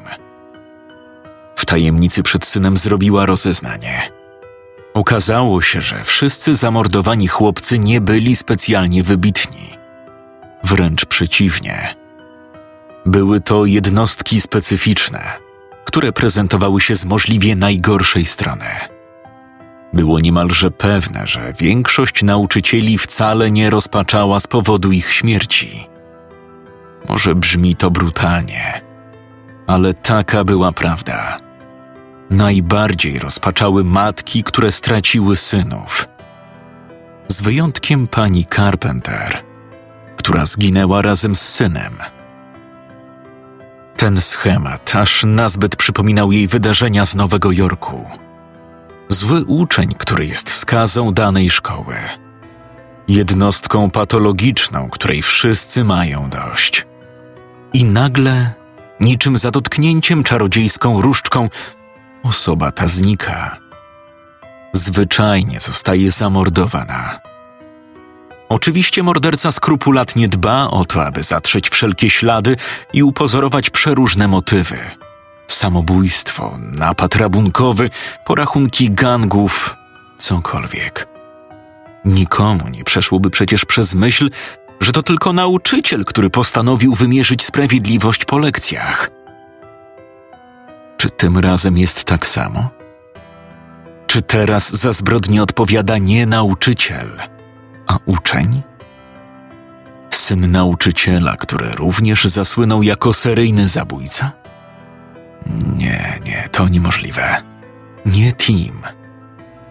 W 1.56 1.66
tajemnicy 1.66 2.22
przed 2.22 2.44
synem 2.44 2.78
zrobiła 2.78 3.26
rozeznanie. 3.26 4.23
Okazało 4.94 5.62
się, 5.62 5.80
że 5.80 6.04
wszyscy 6.04 6.56
zamordowani 6.56 7.28
chłopcy 7.28 7.78
nie 7.78 8.00
byli 8.00 8.36
specjalnie 8.36 9.02
wybitni. 9.02 9.78
Wręcz 10.64 11.04
przeciwnie. 11.04 11.94
Były 13.06 13.40
to 13.40 13.64
jednostki 13.64 14.40
specyficzne, 14.40 15.22
które 15.84 16.12
prezentowały 16.12 16.80
się 16.80 16.94
z 16.94 17.04
możliwie 17.04 17.56
najgorszej 17.56 18.24
strony. 18.24 18.64
Było 19.92 20.20
niemalże 20.20 20.70
pewne, 20.70 21.26
że 21.26 21.52
większość 21.58 22.22
nauczycieli 22.22 22.98
wcale 22.98 23.50
nie 23.50 23.70
rozpaczała 23.70 24.40
z 24.40 24.46
powodu 24.46 24.92
ich 24.92 25.12
śmierci. 25.12 25.86
Może 27.08 27.34
brzmi 27.34 27.76
to 27.76 27.90
brutalnie, 27.90 28.80
ale 29.66 29.94
taka 29.94 30.44
była 30.44 30.72
prawda. 30.72 31.36
Najbardziej 32.30 33.18
rozpaczały 33.18 33.84
matki, 33.84 34.44
które 34.44 34.72
straciły 34.72 35.36
synów. 35.36 36.08
Z 37.28 37.42
wyjątkiem 37.42 38.06
pani 38.06 38.46
Carpenter, 38.46 39.42
która 40.16 40.44
zginęła 40.44 41.02
razem 41.02 41.36
z 41.36 41.40
synem. 41.40 41.98
Ten 43.96 44.20
schemat 44.20 44.96
aż 44.96 45.24
nazbyt 45.24 45.76
przypominał 45.76 46.32
jej 46.32 46.48
wydarzenia 46.48 47.04
z 47.04 47.14
Nowego 47.14 47.52
Jorku 47.52 48.06
zły 49.08 49.44
uczeń, 49.44 49.94
który 49.98 50.26
jest 50.26 50.50
skazą 50.50 51.12
danej 51.12 51.50
szkoły. 51.50 51.94
Jednostką 53.08 53.90
patologiczną, 53.90 54.88
której 54.90 55.22
wszyscy 55.22 55.84
mają 55.84 56.30
dość. 56.30 56.86
I 57.72 57.84
nagle, 57.84 58.52
niczym 59.00 59.38
za 59.38 59.50
dotknięciem 59.50 60.22
czarodziejską 60.22 61.02
różdżką, 61.02 61.48
osoba 62.24 62.72
ta 62.72 62.88
znika. 62.88 63.56
Zwyczajnie 64.72 65.60
zostaje 65.60 66.10
zamordowana. 66.10 67.20
Oczywiście 68.48 69.02
morderca 69.02 69.52
skrupulatnie 69.52 70.28
dba 70.28 70.70
o 70.70 70.84
to, 70.84 71.04
aby 71.06 71.22
zatrzeć 71.22 71.70
wszelkie 71.70 72.10
ślady 72.10 72.56
i 72.92 73.02
upozorować 73.02 73.70
przeróżne 73.70 74.28
motywy– 74.28 74.78
samobójstwo, 75.54 76.58
napad 76.72 77.16
rabunkowy, 77.16 77.90
porachunki 78.24 78.90
gangów, 78.90 79.76
cokolwiek. 80.18 81.08
Nikomu 82.04 82.68
nie 82.68 82.84
przeszłoby 82.84 83.30
przecież 83.30 83.64
przez 83.64 83.94
myśl, 83.94 84.30
że 84.80 84.92
to 84.92 85.02
tylko 85.02 85.32
nauczyciel, 85.32 86.04
który 86.04 86.30
postanowił 86.30 86.94
wymierzyć 86.94 87.44
sprawiedliwość 87.44 88.24
po 88.24 88.38
lekcjach. 88.38 89.10
Czy 91.04 91.10
tym 91.10 91.38
razem 91.38 91.78
jest 91.78 92.04
tak 92.04 92.26
samo? 92.26 92.70
Czy 94.06 94.22
teraz 94.22 94.70
za 94.70 94.92
zbrodnię 94.92 95.42
odpowiada 95.42 95.98
nie 95.98 96.26
nauczyciel, 96.26 97.08
a 97.86 97.98
uczeń? 98.06 98.62
Syn 100.10 100.52
nauczyciela, 100.52 101.36
który 101.36 101.68
również 101.68 102.24
zasłynął 102.24 102.82
jako 102.82 103.12
seryjny 103.12 103.68
zabójca? 103.68 104.32
Nie, 105.76 106.20
nie, 106.24 106.48
to 106.52 106.68
niemożliwe. 106.68 107.36
Nie 108.06 108.32
Tim. 108.32 108.78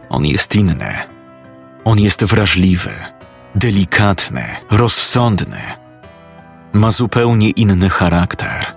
On 0.09 0.25
jest 0.25 0.55
inny. 0.55 0.93
On 1.85 1.99
jest 1.99 2.23
wrażliwy, 2.23 2.91
delikatny, 3.55 4.43
rozsądny. 4.71 5.61
Ma 6.73 6.91
zupełnie 6.91 7.49
inny 7.49 7.89
charakter. 7.89 8.72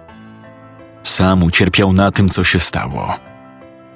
Sam 1.16 1.42
ucierpiał 1.42 1.92
na 1.92 2.10
tym, 2.10 2.28
co 2.28 2.44
się 2.44 2.58
stało. 2.58 3.14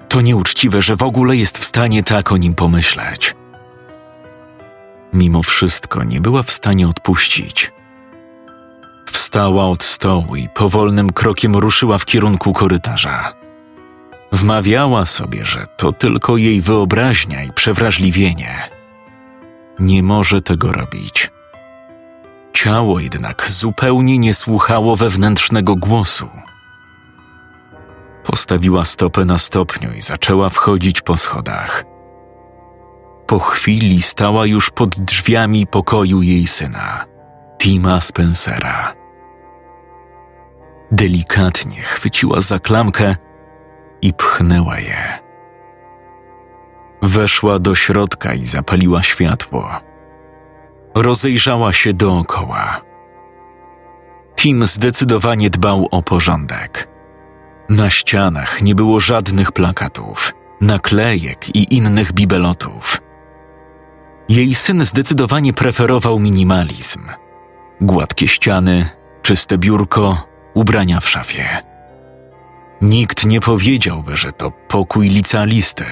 To 0.08 0.20
nieuczciwe, 0.20 0.82
że 0.82 0.96
w 0.96 1.02
ogóle 1.02 1.36
jest 1.36 1.58
w 1.58 1.64
stanie 1.64 2.02
tak 2.02 2.32
o 2.32 2.36
nim 2.36 2.54
pomyśleć. 2.54 3.34
Mimo 5.12 5.42
wszystko 5.42 6.04
nie 6.04 6.20
była 6.20 6.42
w 6.42 6.50
stanie 6.50 6.88
odpuścić. 6.88 7.72
Wstała 9.06 9.68
od 9.68 9.82
stołu 9.82 10.36
i 10.36 10.48
powolnym 10.48 11.12
krokiem 11.12 11.56
ruszyła 11.56 11.98
w 11.98 12.04
kierunku 12.04 12.52
korytarza. 12.52 13.32
Wmawiała 14.32 15.06
sobie, 15.06 15.44
że 15.44 15.66
to 15.76 15.92
tylko 15.92 16.36
jej 16.36 16.60
wyobraźnia 16.60 17.42
i 17.44 17.52
przewrażliwienie. 17.52 18.70
Nie 19.78 20.02
może 20.02 20.40
tego 20.42 20.72
robić. 20.72 21.30
Ciało 22.52 23.00
jednak 23.00 23.50
zupełnie 23.50 24.18
nie 24.18 24.34
słuchało 24.34 24.96
wewnętrznego 24.96 25.76
głosu. 25.76 26.28
Postawiła 28.30 28.84
stopę 28.84 29.24
na 29.24 29.38
stopniu 29.38 29.92
i 29.98 30.00
zaczęła 30.00 30.48
wchodzić 30.48 31.02
po 31.02 31.16
schodach. 31.16 31.84
Po 33.26 33.38
chwili 33.38 34.02
stała 34.02 34.46
już 34.46 34.70
pod 34.70 35.00
drzwiami 35.00 35.66
pokoju 35.66 36.22
jej 36.22 36.46
syna, 36.46 37.04
Tima 37.58 38.00
Spencera. 38.00 38.94
Delikatnie 40.92 41.82
chwyciła 41.82 42.40
za 42.40 42.58
klamkę 42.58 43.16
i 44.02 44.14
pchnęła 44.14 44.78
je. 44.78 45.18
Weszła 47.02 47.58
do 47.58 47.74
środka 47.74 48.34
i 48.34 48.46
zapaliła 48.46 49.02
światło. 49.02 49.70
Rozejrzała 50.94 51.72
się 51.72 51.92
dookoła. 51.92 52.80
Tim 54.36 54.66
zdecydowanie 54.66 55.50
dbał 55.50 55.88
o 55.90 56.02
porządek. 56.02 56.89
Na 57.70 57.90
ścianach 57.90 58.62
nie 58.62 58.74
było 58.74 59.00
żadnych 59.00 59.52
plakatów, 59.52 60.32
naklejek 60.60 61.56
i 61.56 61.74
innych 61.74 62.12
bibelotów. 62.12 63.02
Jej 64.28 64.54
syn 64.54 64.84
zdecydowanie 64.84 65.52
preferował 65.52 66.18
minimalizm. 66.18 67.00
Gładkie 67.80 68.28
ściany, 68.28 68.88
czyste 69.22 69.58
biurko, 69.58 70.26
ubrania 70.54 71.00
w 71.00 71.08
szafie. 71.08 71.44
Nikt 72.82 73.24
nie 73.24 73.40
powiedziałby, 73.40 74.16
że 74.16 74.32
to 74.32 74.50
pokój 74.50 75.08
licealisty. 75.08 75.84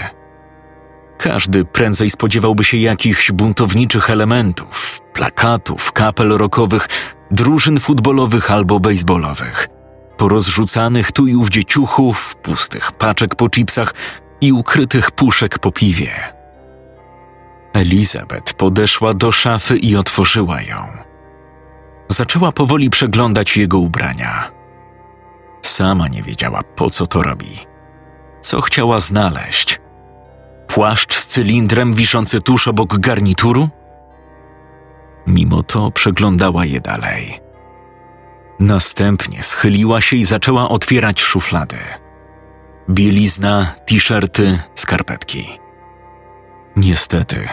Każdy 1.19 1.65
prędzej 1.65 2.11
spodziewałby 2.11 2.65
się 2.65 2.77
jakichś 2.77 3.33
buntowniczych 3.33 4.11
elementów, 4.11 5.01
plakatów, 5.13 5.93
kapel 5.93 6.29
rokowych, 6.29 6.89
drużyn 7.31 7.81
futbolowych 7.81 8.51
albo 8.51 8.81
baseballowych, 8.81 9.69
porozrzucanych 10.19 11.13
tu 11.13 11.27
i 11.27 11.37
ówdzie 11.37 11.65
ciuchów, 11.65 12.37
pustych 12.37 12.93
paczek 12.93 13.35
po 13.35 13.51
chipsach 13.51 13.95
i 14.41 14.53
ukrytych 14.53 15.11
puszek 15.11 15.59
po 15.59 15.73
piwie. 15.73 16.13
Elizabeth 17.73 18.55
podeszła 18.55 19.15
do 19.15 19.33
szafy 19.33 19.77
i 19.77 19.97
otworzyła 19.97 20.63
ją. 20.63 20.87
Zaczęła 22.09 22.53
powoli 22.53 22.91
przeglądać 22.91 23.57
jego 23.57 23.79
ubrania. 23.79 24.51
Sama 25.63 26.09
nie 26.09 26.23
wiedziała, 26.23 26.63
po 26.63 26.91
co 26.91 27.07
to 27.07 27.23
robi. 27.23 27.59
Co 28.41 28.61
chciała 28.61 29.01
znaleźć? 29.01 29.81
Płaszcz 30.67 31.15
z 31.15 31.27
cylindrem 31.27 31.95
wiszący 31.95 32.41
tuż 32.41 32.69
obok 32.69 32.99
garnituru? 32.99 33.69
Mimo 35.27 35.63
to 35.63 35.91
przeglądała 35.91 36.65
je 36.65 36.81
dalej. 36.81 37.48
Następnie 38.61 39.43
schyliła 39.43 40.01
się 40.01 40.17
i 40.17 40.25
zaczęła 40.25 40.69
otwierać 40.69 41.21
szuflady. 41.21 41.77
Bielizna, 42.91 43.75
t-shirty, 43.87 44.59
skarpetki. 44.75 45.59
Niestety, 46.77 47.49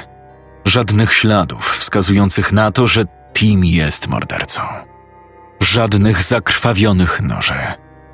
żadnych 0.66 1.14
śladów 1.14 1.72
wskazujących 1.72 2.52
na 2.52 2.72
to, 2.72 2.88
że 2.88 3.04
Tim 3.34 3.66
jest 3.66 4.08
mordercą. 4.08 4.62
Żadnych 5.60 6.24
zakrwawionych 6.24 7.22
noży, 7.22 7.60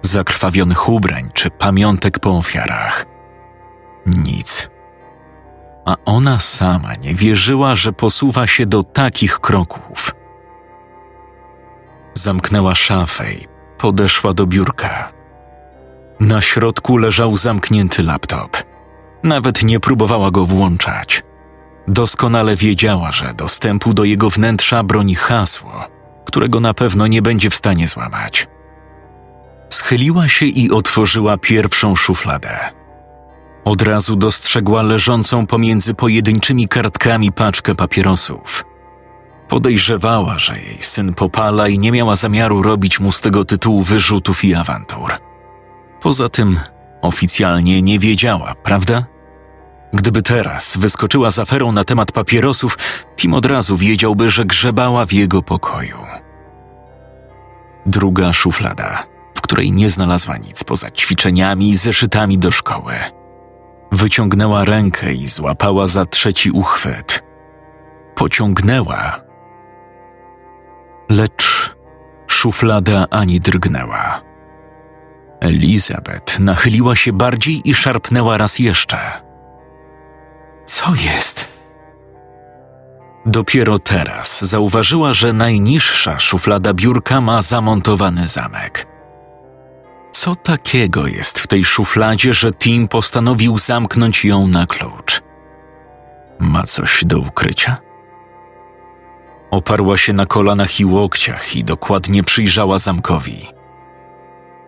zakrwawionych 0.01 0.89
ubrań 0.89 1.29
czy 1.33 1.49
pamiątek 1.49 2.19
po 2.19 2.37
ofiarach. 2.37 3.05
Nic. 4.05 4.69
A 5.85 5.95
ona 6.05 6.39
sama 6.39 6.95
nie 6.95 7.15
wierzyła, 7.15 7.75
że 7.75 7.93
posuwa 7.93 8.47
się 8.47 8.65
do 8.65 8.83
takich 8.83 9.39
kroków. 9.39 10.15
Zamknęła 12.13 12.75
szafę 12.75 13.33
i 13.33 13.47
podeszła 13.77 14.33
do 14.33 14.47
biurka. 14.47 15.11
Na 16.19 16.41
środku 16.41 16.97
leżał 16.97 17.37
zamknięty 17.37 18.03
laptop. 18.03 18.57
Nawet 19.23 19.63
nie 19.63 19.79
próbowała 19.79 20.31
go 20.31 20.45
włączać. 20.45 21.23
Doskonale 21.87 22.55
wiedziała, 22.55 23.11
że 23.11 23.33
dostępu 23.33 23.93
do 23.93 24.03
jego 24.03 24.29
wnętrza 24.29 24.83
broni 24.83 25.15
hasło, 25.15 25.71
którego 26.25 26.59
na 26.59 26.73
pewno 26.73 27.07
nie 27.07 27.21
będzie 27.21 27.49
w 27.49 27.55
stanie 27.55 27.87
złamać. 27.87 28.47
Schyliła 29.69 30.27
się 30.27 30.45
i 30.45 30.71
otworzyła 30.71 31.37
pierwszą 31.37 31.95
szufladę. 31.95 32.59
Od 33.65 33.81
razu 33.81 34.15
dostrzegła 34.15 34.81
leżącą 34.81 35.47
pomiędzy 35.47 35.93
pojedynczymi 35.93 36.67
kartkami 36.67 37.31
paczkę 37.31 37.75
papierosów. 37.75 38.65
Podejrzewała, 39.51 40.39
że 40.39 40.59
jej 40.59 40.77
syn 40.79 41.13
popala 41.13 41.67
i 41.67 41.79
nie 41.79 41.91
miała 41.91 42.15
zamiaru 42.15 42.61
robić 42.63 42.99
mu 42.99 43.11
z 43.11 43.21
tego 43.21 43.45
tytułu 43.45 43.81
wyrzutów 43.81 44.43
i 44.43 44.55
awantur. 44.55 45.11
Poza 46.01 46.29
tym 46.29 46.59
oficjalnie 47.01 47.81
nie 47.81 47.99
wiedziała, 47.99 48.55
prawda? 48.63 49.05
Gdyby 49.93 50.21
teraz 50.21 50.77
wyskoczyła 50.77 51.31
z 51.31 51.39
aferą 51.39 51.71
na 51.71 51.83
temat 51.83 52.11
papierosów, 52.11 52.77
Tim 53.17 53.33
od 53.33 53.45
razu 53.45 53.77
wiedziałby, 53.77 54.29
że 54.29 54.45
grzebała 54.45 55.05
w 55.05 55.13
jego 55.13 55.41
pokoju. 55.41 55.97
Druga 57.85 58.33
szuflada, 58.33 59.03
w 59.33 59.41
której 59.41 59.71
nie 59.71 59.89
znalazła 59.89 60.37
nic 60.37 60.63
poza 60.63 60.89
ćwiczeniami 60.89 61.69
i 61.69 61.77
zeszytami 61.77 62.37
do 62.37 62.51
szkoły. 62.51 62.93
Wyciągnęła 63.91 64.65
rękę 64.65 65.13
i 65.13 65.27
złapała 65.27 65.87
za 65.87 66.05
trzeci 66.05 66.51
uchwyt. 66.51 67.23
Pociągnęła, 68.15 69.30
lecz 71.11 71.75
szuflada 72.27 73.05
ani 73.09 73.39
drgnęła. 73.39 74.21
Elizabeth 75.39 76.39
nachyliła 76.39 76.95
się 76.95 77.13
bardziej 77.13 77.69
i 77.69 77.73
szarpnęła 77.73 78.37
raz 78.37 78.59
jeszcze. 78.59 78.97
Co 80.65 80.85
jest? 80.95 81.51
Dopiero 83.25 83.79
teraz 83.79 84.41
zauważyła, 84.41 85.13
że 85.13 85.33
najniższa 85.33 86.19
szuflada 86.19 86.73
biurka 86.73 87.21
ma 87.21 87.41
zamontowany 87.41 88.27
zamek. 88.27 88.87
Co 90.11 90.35
takiego 90.35 91.07
jest 91.07 91.39
w 91.39 91.47
tej 91.47 91.65
szufladzie, 91.65 92.33
że 92.33 92.51
Tim 92.51 92.87
postanowił 92.87 93.57
zamknąć 93.57 94.25
ją 94.25 94.47
na 94.47 94.67
klucz? 94.67 95.21
Ma 96.39 96.63
coś 96.63 97.03
do 97.05 97.19
ukrycia? 97.19 97.90
Oparła 99.51 99.97
się 99.97 100.13
na 100.13 100.25
kolanach 100.25 100.79
i 100.79 100.85
łokciach 100.85 101.55
i 101.55 101.63
dokładnie 101.63 102.23
przyjrzała 102.23 102.77
zamkowi. 102.77 103.47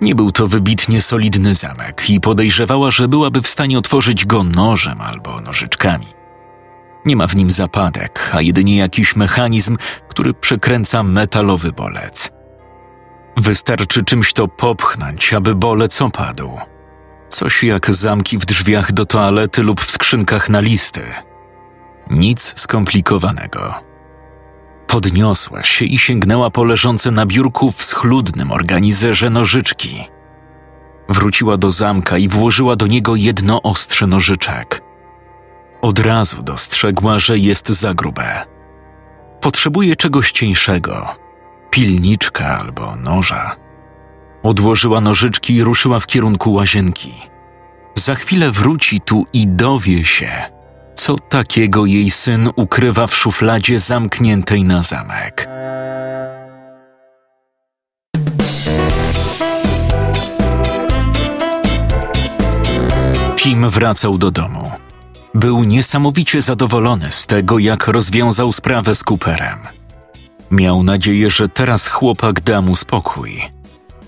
Nie 0.01 0.15
był 0.15 0.31
to 0.31 0.47
wybitnie 0.47 1.01
solidny 1.01 1.55
zamek 1.55 2.09
i 2.09 2.19
podejrzewała, 2.19 2.91
że 2.91 3.07
byłaby 3.07 3.41
w 3.41 3.47
stanie 3.47 3.77
otworzyć 3.77 4.25
go 4.25 4.43
nożem 4.43 5.01
albo 5.01 5.41
nożyczkami. 5.41 6.07
Nie 7.05 7.15
ma 7.15 7.27
w 7.27 7.35
nim 7.35 7.51
zapadek, 7.51 8.31
a 8.33 8.41
jedynie 8.41 8.77
jakiś 8.77 9.15
mechanizm, 9.15 9.77
który 10.09 10.33
przekręca 10.33 11.03
metalowy 11.03 11.71
bolec. 11.71 12.31
Wystarczy 13.37 14.03
czymś 14.03 14.33
to 14.33 14.47
popchnąć, 14.47 15.33
aby 15.33 15.55
bolec 15.55 16.01
opadł. 16.01 16.51
Coś 17.29 17.63
jak 17.63 17.93
zamki 17.93 18.37
w 18.37 18.45
drzwiach 18.45 18.91
do 18.91 19.05
toalety 19.05 19.63
lub 19.63 19.81
w 19.81 19.91
skrzynkach 19.91 20.49
na 20.49 20.59
listy. 20.59 21.01
Nic 22.09 22.59
skomplikowanego. 22.59 23.92
Podniosła 24.93 25.63
się 25.63 25.85
i 25.85 25.97
sięgnęła 25.97 26.49
po 26.49 26.63
leżące 26.63 27.11
na 27.11 27.25
biurku 27.25 27.71
w 27.71 27.83
schludnym 27.83 28.51
organizerze 28.51 29.29
nożyczki. 29.29 30.03
Wróciła 31.09 31.57
do 31.57 31.71
zamka 31.71 32.17
i 32.17 32.27
włożyła 32.27 32.75
do 32.75 32.87
niego 32.87 33.15
jedno 33.15 33.61
ostrze 33.61 34.07
nożyczek. 34.07 34.83
Od 35.81 35.99
razu 35.99 36.43
dostrzegła, 36.43 37.19
że 37.19 37.37
jest 37.37 37.69
za 37.69 37.93
grube. 37.93 38.45
Potrzebuje 39.41 39.95
czegoś 39.95 40.31
cieńszego 40.31 41.07
pilniczka 41.69 42.59
albo 42.59 42.95
noża. 42.95 43.55
Odłożyła 44.43 45.01
nożyczki 45.01 45.55
i 45.55 45.63
ruszyła 45.63 45.99
w 45.99 46.07
kierunku 46.07 46.53
łazienki. 46.53 47.13
Za 47.95 48.15
chwilę 48.15 48.51
wróci 48.51 49.01
tu 49.01 49.25
i 49.33 49.47
dowie 49.47 50.05
się, 50.05 50.31
co 50.95 51.15
takiego 51.15 51.85
jej 51.85 52.11
syn 52.11 52.49
ukrywa 52.55 53.07
w 53.07 53.15
szufladzie 53.15 53.79
zamkniętej 53.79 54.63
na 54.63 54.81
zamek. 54.81 55.47
Tim 63.35 63.69
wracał 63.69 64.17
do 64.17 64.31
domu. 64.31 64.71
Był 65.33 65.63
niesamowicie 65.63 66.41
zadowolony 66.41 67.11
z 67.11 67.27
tego, 67.27 67.59
jak 67.59 67.87
rozwiązał 67.87 68.51
sprawę 68.51 68.95
z 68.95 69.03
Cooperem. 69.03 69.59
Miał 70.51 70.83
nadzieję, 70.83 71.29
że 71.29 71.49
teraz 71.49 71.87
chłopak 71.87 72.41
da 72.41 72.61
mu 72.61 72.75
spokój. 72.75 73.41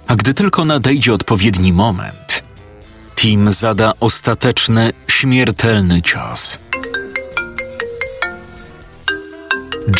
A 0.08 0.15
gdy 0.15 0.34
tylko 0.34 0.65
nadejdzie 0.65 1.13
odpowiedni 1.13 1.74
moment, 1.74 2.43
Tim 3.15 3.52
zada 3.52 3.93
ostateczny, 4.00 4.93
śmiertelny 5.08 6.02
cios. 6.02 6.58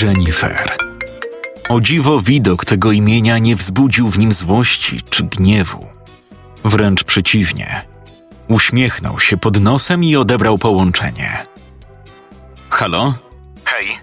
Jennifer. 0.02 0.78
O 1.70 1.82
dziwo 1.82 2.22
widok 2.22 2.66
tego 2.66 2.92
imienia 2.92 3.38
nie 3.38 3.56
wzbudził 3.56 4.10
w 4.10 4.20
nim 4.20 4.34
złości 4.34 5.02
czy 5.10 5.24
gniewu. 5.24 5.86
Wręcz 6.64 7.04
przeciwnie. 7.04 7.82
Uśmiechnął 8.48 9.20
się 9.20 9.38
pod 9.38 9.62
nosem 9.62 10.04
i 10.04 10.16
odebrał 10.16 10.58
połączenie. 10.58 11.46
Halo? 12.70 13.14
Hej. 13.66 13.98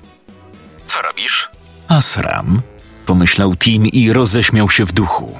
Co 0.87 1.03
robisz? 1.03 1.49
Asram, 1.89 2.63
pomyślał 3.07 3.57
Tim 3.57 3.87
i 3.87 4.13
roześmiał 4.13 4.71
się 4.71 4.85
w 4.85 4.93
duchu. 4.93 5.39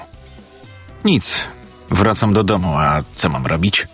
Nic, 1.05 1.45
wracam 1.91 2.33
do 2.33 2.45
domu, 2.45 2.75
a 2.79 3.03
co 3.15 3.29
mam 3.29 3.47
robić? 3.47 3.87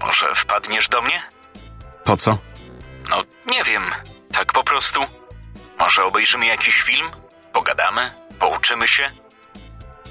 Może 0.00 0.26
wpadniesz 0.34 0.88
do 0.88 1.02
mnie? 1.02 1.22
Po 2.04 2.16
co? 2.16 2.38
No, 3.10 3.22
nie 3.52 3.64
wiem, 3.64 3.82
tak 4.32 4.52
po 4.52 4.64
prostu. 4.64 5.00
Może 5.80 6.04
obejrzymy 6.04 6.46
jakiś 6.46 6.82
film? 6.82 7.06
Pogadamy? 7.52 8.10
Pouczymy 8.38 8.88
się? 8.88 9.02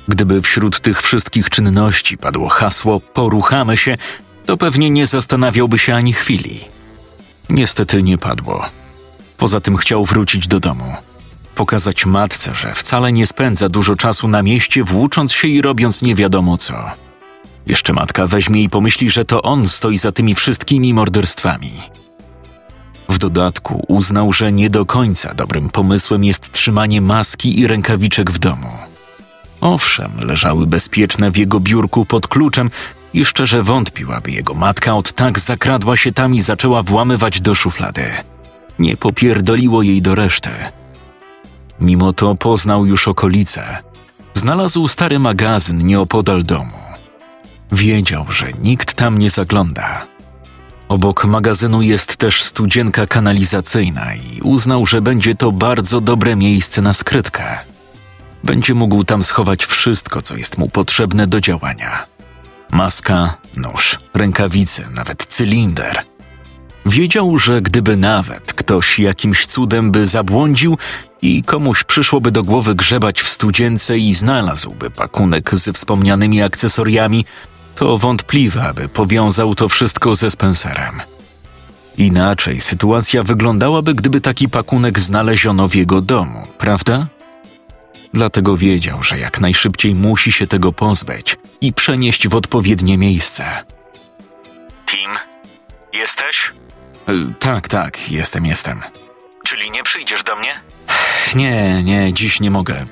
Gdyby 0.07 0.41
wśród 0.41 0.79
tych 0.79 1.01
wszystkich 1.01 1.49
czynności 1.49 2.17
padło 2.17 2.49
hasło 2.49 2.99
poruchamy 2.99 3.77
się, 3.77 3.97
to 4.45 4.57
pewnie 4.57 4.89
nie 4.89 5.07
zastanawiałby 5.07 5.79
się 5.79 5.95
ani 5.95 6.13
chwili. 6.13 6.59
Niestety 7.49 8.03
nie 8.03 8.17
padło. 8.17 8.65
Poza 9.37 9.59
tym 9.59 9.77
chciał 9.77 10.05
wrócić 10.05 10.47
do 10.47 10.59
domu. 10.59 10.95
Pokazać 11.55 12.05
matce, 12.05 12.55
że 12.55 12.73
wcale 12.75 13.11
nie 13.11 13.27
spędza 13.27 13.69
dużo 13.69 13.95
czasu 13.95 14.27
na 14.27 14.41
mieście, 14.41 14.83
włócząc 14.83 15.33
się 15.33 15.47
i 15.47 15.61
robiąc 15.61 16.01
nie 16.01 16.15
wiadomo 16.15 16.57
co. 16.57 16.91
Jeszcze 17.67 17.93
matka 17.93 18.27
weźmie 18.27 18.63
i 18.63 18.69
pomyśli, 18.69 19.09
że 19.09 19.25
to 19.25 19.41
on 19.41 19.69
stoi 19.69 19.97
za 19.97 20.11
tymi 20.11 20.35
wszystkimi 20.35 20.93
morderstwami. 20.93 21.71
W 23.09 23.17
dodatku 23.17 23.85
uznał, 23.87 24.33
że 24.33 24.51
nie 24.51 24.69
do 24.69 24.85
końca 24.85 25.33
dobrym 25.33 25.69
pomysłem 25.69 26.23
jest 26.23 26.51
trzymanie 26.51 27.01
maski 27.01 27.59
i 27.59 27.67
rękawiczek 27.67 28.31
w 28.31 28.39
domu. 28.39 28.69
Owszem, 29.61 30.11
leżały 30.19 30.67
bezpieczne 30.67 31.31
w 31.31 31.37
jego 31.37 31.59
biurku 31.59 32.05
pod 32.05 32.27
kluczem 32.27 32.69
i 33.13 33.25
szczerze 33.25 33.63
wątpił, 33.63 34.13
aby 34.13 34.31
jego 34.31 34.53
matka 34.53 34.95
od 34.95 35.11
tak 35.11 35.39
zakradła 35.39 35.97
się 35.97 36.11
tam 36.11 36.35
i 36.35 36.41
zaczęła 36.41 36.83
włamywać 36.83 37.41
do 37.41 37.55
szuflady. 37.55 38.11
Nie 38.79 38.97
popierdoliło 38.97 39.81
jej 39.81 40.01
do 40.01 40.15
reszty. 40.15 40.49
Mimo 41.81 42.13
to 42.13 42.35
poznał 42.35 42.85
już 42.85 43.07
okolice. 43.07 43.77
Znalazł 44.33 44.87
stary 44.87 45.19
magazyn 45.19 45.87
nieopodal 45.87 46.43
domu. 46.43 46.77
Wiedział, 47.71 48.25
że 48.31 48.47
nikt 48.61 48.93
tam 48.93 49.17
nie 49.17 49.29
zagląda. 49.29 50.12
Obok 50.93 51.25
magazynu 51.25 51.81
jest 51.81 52.17
też 52.17 52.43
studzienka 52.43 53.07
kanalizacyjna 53.07 54.15
i 54.15 54.41
uznał, 54.41 54.85
że 54.85 55.01
będzie 55.01 55.35
to 55.35 55.51
bardzo 55.51 56.01
dobre 56.01 56.35
miejsce 56.35 56.81
na 56.81 56.93
skrytkę. 56.93 57.43
Będzie 58.43 58.73
mógł 58.73 59.03
tam 59.03 59.23
schować 59.23 59.65
wszystko, 59.65 60.21
co 60.21 60.35
jest 60.35 60.57
mu 60.57 60.69
potrzebne 60.69 61.27
do 61.27 61.41
działania. 61.41 62.05
Maska, 62.71 63.37
nóż, 63.55 63.99
rękawice, 64.13 64.89
nawet 64.95 65.25
cylinder. 65.25 66.03
Wiedział, 66.85 67.37
że 67.37 67.61
gdyby 67.61 67.97
nawet 67.97 68.53
ktoś 68.53 68.99
jakimś 68.99 69.45
cudem 69.45 69.91
by 69.91 70.05
zabłądził 70.05 70.77
i 71.21 71.43
komuś 71.43 71.83
przyszłoby 71.83 72.31
do 72.31 72.43
głowy 72.43 72.75
grzebać 72.75 73.21
w 73.21 73.29
studzience 73.29 73.97
i 73.97 74.13
znalazłby 74.13 74.89
pakunek 74.89 75.55
ze 75.55 75.73
wspomnianymi 75.73 76.41
akcesoriami, 76.41 77.25
to 77.75 77.97
wątpliwe, 77.97 78.63
aby 78.63 78.89
powiązał 78.89 79.55
to 79.55 79.69
wszystko 79.69 80.15
ze 80.15 80.31
Spencerem. 80.31 81.01
Inaczej 81.97 82.61
sytuacja 82.61 83.23
wyglądałaby, 83.23 83.93
gdyby 83.93 84.21
taki 84.21 84.49
pakunek 84.49 84.99
znaleziono 84.99 85.67
w 85.67 85.75
jego 85.75 86.01
domu, 86.01 86.47
prawda? 86.57 87.07
Dlatego 88.13 88.57
wiedział, 88.57 89.03
że 89.03 89.19
jak 89.19 89.41
najszybciej 89.41 89.95
musi 89.95 90.31
się 90.31 90.47
tego 90.47 90.71
pozbyć 90.71 91.37
i 91.61 91.73
przenieść 91.73 92.27
w 92.27 92.35
odpowiednie 92.35 92.97
miejsce. 92.97 93.63
Tim, 94.85 95.09
jesteś? 95.93 96.53
Y, 97.09 97.33
tak, 97.39 97.67
tak, 97.67 98.11
jestem, 98.11 98.45
jestem. 98.45 98.81
Czyli 99.43 99.71
nie 99.71 99.83
przyjdziesz 99.83 100.23
do 100.23 100.35
mnie? 100.35 100.59
Nie, 101.35 101.83
nie, 101.83 102.13
dziś 102.13 102.39
nie 102.39 102.51
mogę. 102.51 102.85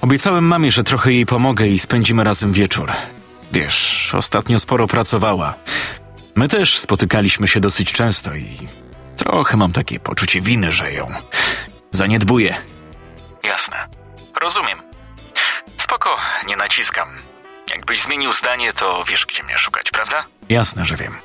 Obiecałem 0.00 0.44
mamie, 0.44 0.70
że 0.70 0.84
trochę 0.84 1.12
jej 1.12 1.26
pomogę 1.26 1.66
i 1.66 1.78
spędzimy 1.78 2.24
razem 2.24 2.52
wieczór. 2.52 2.92
Wiesz, 3.52 4.10
ostatnio 4.14 4.58
sporo 4.58 4.86
pracowała. 4.86 5.54
My 6.34 6.48
też 6.48 6.78
spotykaliśmy 6.78 7.48
się 7.48 7.60
dosyć 7.60 7.92
często 7.92 8.34
i 8.34 8.68
trochę 9.16 9.56
mam 9.56 9.72
takie 9.72 10.00
poczucie 10.00 10.40
winy, 10.40 10.72
że 10.72 10.92
ją 10.92 11.12
zaniedbuję. 11.90 12.56
Jasne. 13.42 13.88
Rozumiem. 14.40 14.82
Spoko, 15.76 16.16
nie 16.46 16.56
naciskam. 16.56 17.08
Jakbyś 17.70 18.02
zmienił 18.02 18.32
zdanie, 18.32 18.72
to 18.72 19.04
wiesz, 19.08 19.26
gdzie 19.26 19.42
mnie 19.42 19.58
szukać, 19.58 19.90
prawda? 19.90 20.24
Jasne, 20.48 20.86
że 20.86 20.96
wiem. 20.96 21.16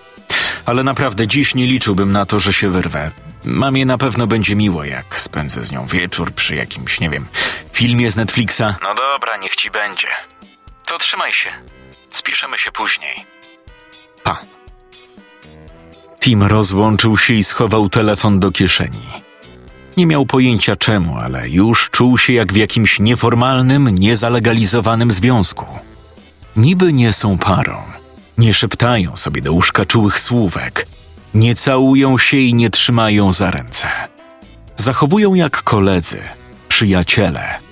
Ale 0.65 0.83
naprawdę 0.83 1.27
dziś 1.27 1.55
nie 1.55 1.65
liczyłbym 1.67 2.11
na 2.11 2.25
to, 2.25 2.39
że 2.39 2.53
się 2.53 2.69
wyrwę. 2.69 3.11
Mamie 3.43 3.85
na 3.85 3.97
pewno 3.97 4.27
będzie 4.27 4.55
miło, 4.55 4.83
jak 4.83 5.19
spędzę 5.19 5.61
z 5.61 5.71
nią 5.71 5.85
wieczór 5.85 6.31
przy 6.33 6.55
jakimś, 6.55 6.99
nie 6.99 7.09
wiem, 7.09 7.25
filmie 7.73 8.11
z 8.11 8.15
Netflixa. 8.15 8.61
No 8.83 8.95
dobra, 8.95 9.37
niech 9.37 9.55
ci 9.55 9.71
będzie. 9.71 10.07
To 10.85 10.97
trzymaj 10.97 11.33
się. 11.33 11.49
Spiszemy 12.11 12.57
się 12.57 12.71
później. 12.71 13.25
Pa. 14.23 14.41
Tim 16.19 16.43
rozłączył 16.43 17.17
się 17.17 17.33
i 17.33 17.43
schował 17.43 17.89
telefon 17.89 18.39
do 18.39 18.51
kieszeni. 18.51 19.07
Nie 19.97 20.05
miał 20.05 20.25
pojęcia 20.25 20.75
czemu, 20.75 21.17
ale 21.17 21.49
już 21.49 21.89
czuł 21.89 22.17
się 22.17 22.33
jak 22.33 22.53
w 22.53 22.55
jakimś 22.55 22.99
nieformalnym, 22.99 23.89
niezalegalizowanym 23.89 25.11
związku. 25.11 25.65
Niby 26.55 26.93
nie 26.93 27.13
są 27.13 27.37
parą, 27.37 27.77
nie 28.37 28.53
szeptają 28.53 29.17
sobie 29.17 29.41
do 29.41 29.53
łóżka 29.53 29.85
czułych 29.85 30.19
słówek, 30.19 30.87
nie 31.33 31.55
całują 31.55 32.17
się 32.17 32.37
i 32.37 32.53
nie 32.53 32.69
trzymają 32.69 33.31
za 33.31 33.51
ręce. 33.51 33.87
Zachowują 34.75 35.33
jak 35.33 35.63
koledzy, 35.63 36.19
przyjaciele. 36.67 37.70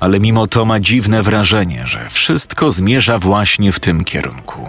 Ale 0.00 0.20
mimo 0.20 0.46
to 0.46 0.64
ma 0.64 0.80
dziwne 0.80 1.22
wrażenie, 1.22 1.86
że 1.86 2.10
wszystko 2.10 2.70
zmierza 2.70 3.18
właśnie 3.18 3.72
w 3.72 3.80
tym 3.80 4.04
kierunku. 4.04 4.68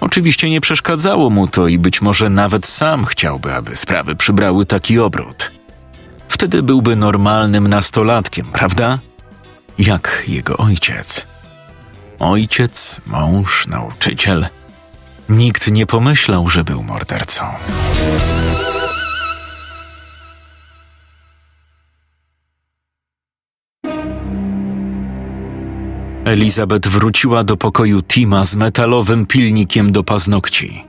Oczywiście 0.00 0.50
nie 0.50 0.60
przeszkadzało 0.60 1.30
mu 1.30 1.46
to 1.46 1.68
i 1.68 1.78
być 1.78 2.02
może 2.02 2.30
nawet 2.30 2.66
sam 2.66 3.04
chciałby, 3.04 3.54
aby 3.54 3.76
sprawy 3.76 4.16
przybrały 4.16 4.66
taki 4.66 4.98
obrót. 4.98 5.52
Wtedy 6.28 6.62
byłby 6.62 6.96
normalnym 6.96 7.68
nastolatkiem, 7.68 8.46
prawda? 8.46 8.98
Jak 9.78 10.24
jego 10.28 10.56
ojciec. 10.56 11.26
Ojciec, 12.18 13.00
mąż, 13.06 13.66
nauczyciel. 13.66 14.46
Nikt 15.28 15.70
nie 15.70 15.86
pomyślał, 15.86 16.48
że 16.48 16.64
był 16.64 16.82
mordercą. 16.82 17.44
Elizabeth 26.24 26.88
wróciła 26.88 27.44
do 27.44 27.56
pokoju 27.56 28.02
Tima 28.02 28.44
z 28.44 28.54
metalowym 28.54 29.26
pilnikiem 29.26 29.92
do 29.92 30.04
paznokci. 30.04 30.84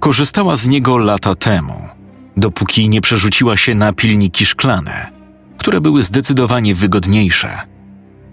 Korzystała 0.00 0.56
z 0.56 0.68
niego 0.68 0.98
lata 0.98 1.34
temu, 1.34 1.88
dopóki 2.36 2.88
nie 2.88 3.00
przerzuciła 3.00 3.56
się 3.56 3.74
na 3.74 3.92
pilniki 3.92 4.46
szklane, 4.46 5.10
które 5.58 5.80
były 5.80 6.02
zdecydowanie 6.02 6.74
wygodniejsze. 6.74 7.58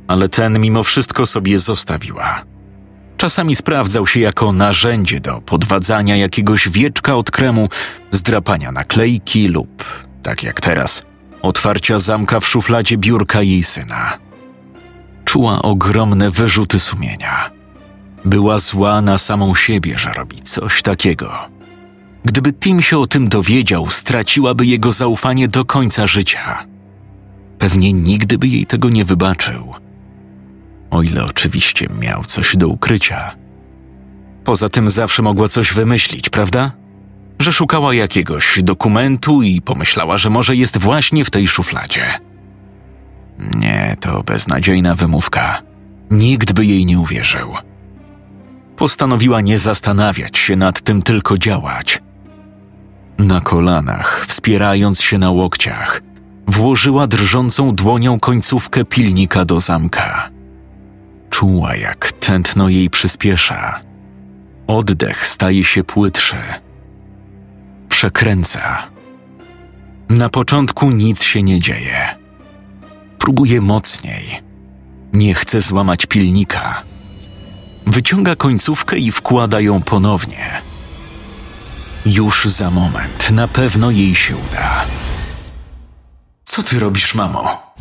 Ale 0.07 0.29
ten 0.29 0.59
mimo 0.59 0.83
wszystko 0.83 1.25
sobie 1.25 1.59
zostawiła. 1.59 2.43
Czasami 3.17 3.55
sprawdzał 3.55 4.07
się 4.07 4.19
jako 4.19 4.51
narzędzie 4.51 5.19
do 5.19 5.41
podwadzania 5.41 6.15
jakiegoś 6.15 6.69
wieczka 6.69 7.15
od 7.15 7.31
kremu, 7.31 7.69
zdrapania 8.11 8.71
naklejki 8.71 9.47
lub, 9.47 9.83
tak 10.23 10.43
jak 10.43 10.61
teraz, 10.61 11.05
otwarcia 11.41 11.99
zamka 11.99 12.39
w 12.39 12.47
szufladzie 12.47 12.97
biurka 12.97 13.41
jej 13.41 13.63
syna 13.63 14.26
czuła 15.27 15.61
ogromne 15.61 16.31
wyrzuty 16.31 16.79
sumienia. 16.79 17.49
Była 18.25 18.59
zła 18.59 19.01
na 19.01 19.17
samą 19.17 19.55
siebie, 19.55 19.97
że 19.97 20.13
robi 20.13 20.37
coś 20.37 20.81
takiego. 20.81 21.31
Gdyby 22.25 22.53
Tim 22.53 22.81
się 22.81 22.97
o 22.99 23.07
tym 23.07 23.29
dowiedział, 23.29 23.89
straciłaby 23.89 24.65
jego 24.65 24.91
zaufanie 24.91 25.47
do 25.47 25.65
końca 25.65 26.07
życia. 26.07 26.65
Pewnie 27.59 27.93
nigdy 27.93 28.37
by 28.37 28.47
jej 28.47 28.65
tego 28.65 28.89
nie 28.89 29.05
wybaczył. 29.05 29.73
O 30.91 31.01
ile 31.01 31.25
oczywiście 31.25 31.87
miał 31.99 32.23
coś 32.23 32.57
do 32.57 32.67
ukrycia. 32.67 33.35
Poza 34.43 34.69
tym 34.69 34.89
zawsze 34.89 35.23
mogła 35.23 35.47
coś 35.47 35.73
wymyślić, 35.73 36.29
prawda? 36.29 36.71
Że 37.39 37.53
szukała 37.53 37.93
jakiegoś 37.93 38.59
dokumentu 38.63 39.41
i 39.41 39.61
pomyślała, 39.61 40.17
że 40.17 40.29
może 40.29 40.55
jest 40.55 40.77
właśnie 40.77 41.25
w 41.25 41.31
tej 41.31 41.47
szufladzie. 41.47 42.26
Nie, 43.39 43.97
to 43.99 44.23
beznadziejna 44.23 44.95
wymówka. 44.95 45.61
Nikt 46.11 46.53
by 46.53 46.65
jej 46.65 46.85
nie 46.85 46.99
uwierzył. 46.99 47.53
Postanowiła 48.75 49.41
nie 49.41 49.59
zastanawiać 49.59 50.37
się 50.37 50.55
nad 50.55 50.81
tym, 50.81 51.01
tylko 51.01 51.37
działać. 51.37 52.01
Na 53.17 53.41
kolanach, 53.41 54.25
wspierając 54.27 55.01
się 55.01 55.17
na 55.17 55.31
łokciach, 55.31 56.01
włożyła 56.47 57.07
drżącą 57.07 57.75
dłonią 57.75 58.19
końcówkę 58.19 58.85
pilnika 58.85 59.45
do 59.45 59.59
zamka. 59.59 60.29
Czuła, 61.29 61.75
jak 61.75 62.11
tętno 62.11 62.69
jej 62.69 62.89
przyspiesza. 62.89 63.79
Oddech 64.67 65.27
staje 65.27 65.63
się 65.63 65.83
płytszy. 65.83 66.35
Przekręca. 67.89 68.83
Na 70.09 70.29
początku 70.29 70.91
nic 70.91 71.23
się 71.23 71.43
nie 71.43 71.59
dzieje 71.59 72.16
Próbuje 73.27 73.61
mocniej. 73.61 74.39
Nie 75.13 75.33
chce 75.33 75.61
złamać 75.61 76.05
pilnika. 76.05 76.83
Wyciąga 77.87 78.35
końcówkę 78.35 78.97
i 78.97 79.11
wkłada 79.11 79.59
ją 79.59 79.81
ponownie. 79.81 80.61
Już 82.05 82.45
za 82.45 82.71
moment 82.71 83.31
na 83.31 83.47
pewno 83.47 83.91
jej 83.91 84.15
się 84.15 84.35
uda. 84.37 84.85
Co 86.43 86.63
ty 86.63 86.79
robisz, 86.79 87.15
mamo? 87.15 87.73